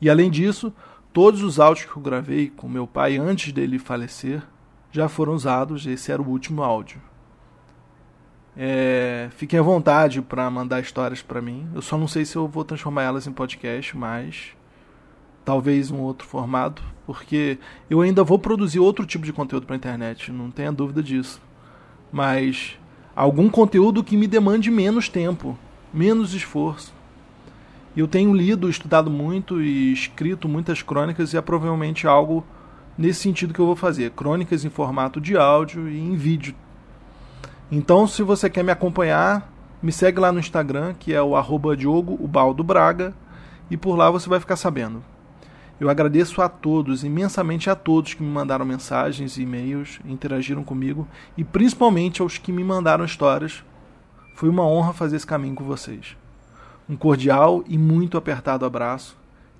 E 0.00 0.10
além 0.10 0.30
disso, 0.30 0.72
todos 1.12 1.42
os 1.42 1.60
áudios 1.60 1.86
que 1.86 1.96
eu 1.96 2.02
gravei 2.02 2.50
com 2.50 2.68
meu 2.68 2.86
pai 2.86 3.16
antes 3.16 3.52
dele 3.52 3.78
falecer 3.78 4.42
já 4.90 5.08
foram 5.08 5.34
usados, 5.34 5.86
esse 5.86 6.10
era 6.10 6.20
o 6.20 6.28
último 6.28 6.62
áudio. 6.64 7.00
É, 8.56 9.28
fiquem 9.36 9.60
à 9.60 9.62
vontade 9.62 10.20
para 10.20 10.50
mandar 10.50 10.80
histórias 10.80 11.22
para 11.22 11.40
mim. 11.40 11.68
Eu 11.72 11.80
só 11.80 11.96
não 11.96 12.08
sei 12.08 12.24
se 12.24 12.34
eu 12.34 12.48
vou 12.48 12.64
transformar 12.64 13.04
elas 13.04 13.26
em 13.26 13.32
podcast, 13.32 13.96
mas 13.96 14.56
talvez 15.44 15.90
um 15.90 15.98
outro 16.00 16.26
formato, 16.26 16.82
porque 17.06 17.58
eu 17.88 18.00
ainda 18.00 18.22
vou 18.22 18.38
produzir 18.38 18.78
outro 18.78 19.04
tipo 19.06 19.24
de 19.24 19.32
conteúdo 19.32 19.66
para 19.66 19.74
a 19.74 19.78
internet, 19.78 20.30
não 20.30 20.50
tenha 20.50 20.72
dúvida 20.72 21.02
disso. 21.02 21.40
Mas 22.12 22.78
algum 23.14 23.48
conteúdo 23.48 24.04
que 24.04 24.16
me 24.16 24.26
demande 24.26 24.70
menos 24.70 25.08
tempo, 25.08 25.58
menos 25.92 26.34
esforço. 26.34 26.94
Eu 27.96 28.06
tenho 28.06 28.32
lido, 28.32 28.68
estudado 28.68 29.10
muito 29.10 29.60
e 29.60 29.92
escrito 29.92 30.48
muitas 30.48 30.82
crônicas 30.82 31.32
e 31.32 31.36
é 31.36 31.40
provavelmente 31.40 32.06
algo 32.06 32.44
nesse 32.96 33.20
sentido 33.20 33.52
que 33.52 33.60
eu 33.60 33.66
vou 33.66 33.76
fazer, 33.76 34.10
crônicas 34.12 34.64
em 34.64 34.70
formato 34.70 35.20
de 35.20 35.36
áudio 35.36 35.88
e 35.88 35.98
em 35.98 36.14
vídeo. 36.14 36.54
Então, 37.72 38.06
se 38.06 38.22
você 38.22 38.50
quer 38.50 38.62
me 38.62 38.70
acompanhar, 38.70 39.50
me 39.82 39.90
segue 39.90 40.20
lá 40.20 40.30
no 40.30 40.38
Instagram, 40.38 40.94
que 40.98 41.14
é 41.14 41.22
o 41.22 41.34
arroba 41.34 41.76
Diogo 41.76 42.16
Braga, 42.62 43.14
e 43.70 43.76
por 43.76 43.96
lá 43.96 44.10
você 44.10 44.28
vai 44.28 44.38
ficar 44.38 44.56
sabendo. 44.56 45.02
Eu 45.80 45.88
agradeço 45.88 46.42
a 46.42 46.48
todos, 46.48 47.04
imensamente 47.04 47.70
a 47.70 47.74
todos 47.74 48.12
que 48.12 48.22
me 48.22 48.28
mandaram 48.28 48.66
mensagens 48.66 49.38
e-mails, 49.38 49.98
interagiram 50.04 50.62
comigo 50.62 51.08
e 51.38 51.42
principalmente 51.42 52.20
aos 52.20 52.36
que 52.36 52.52
me 52.52 52.62
mandaram 52.62 53.02
histórias. 53.02 53.64
Foi 54.34 54.50
uma 54.50 54.66
honra 54.66 54.92
fazer 54.92 55.16
esse 55.16 55.26
caminho 55.26 55.54
com 55.54 55.64
vocês. 55.64 56.18
Um 56.86 56.96
cordial 56.96 57.64
e 57.66 57.78
muito 57.78 58.18
apertado 58.18 58.66
abraço 58.66 59.16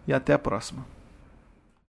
e 0.06 0.12
até 0.12 0.34
a 0.34 0.38
próxima. 0.38 0.84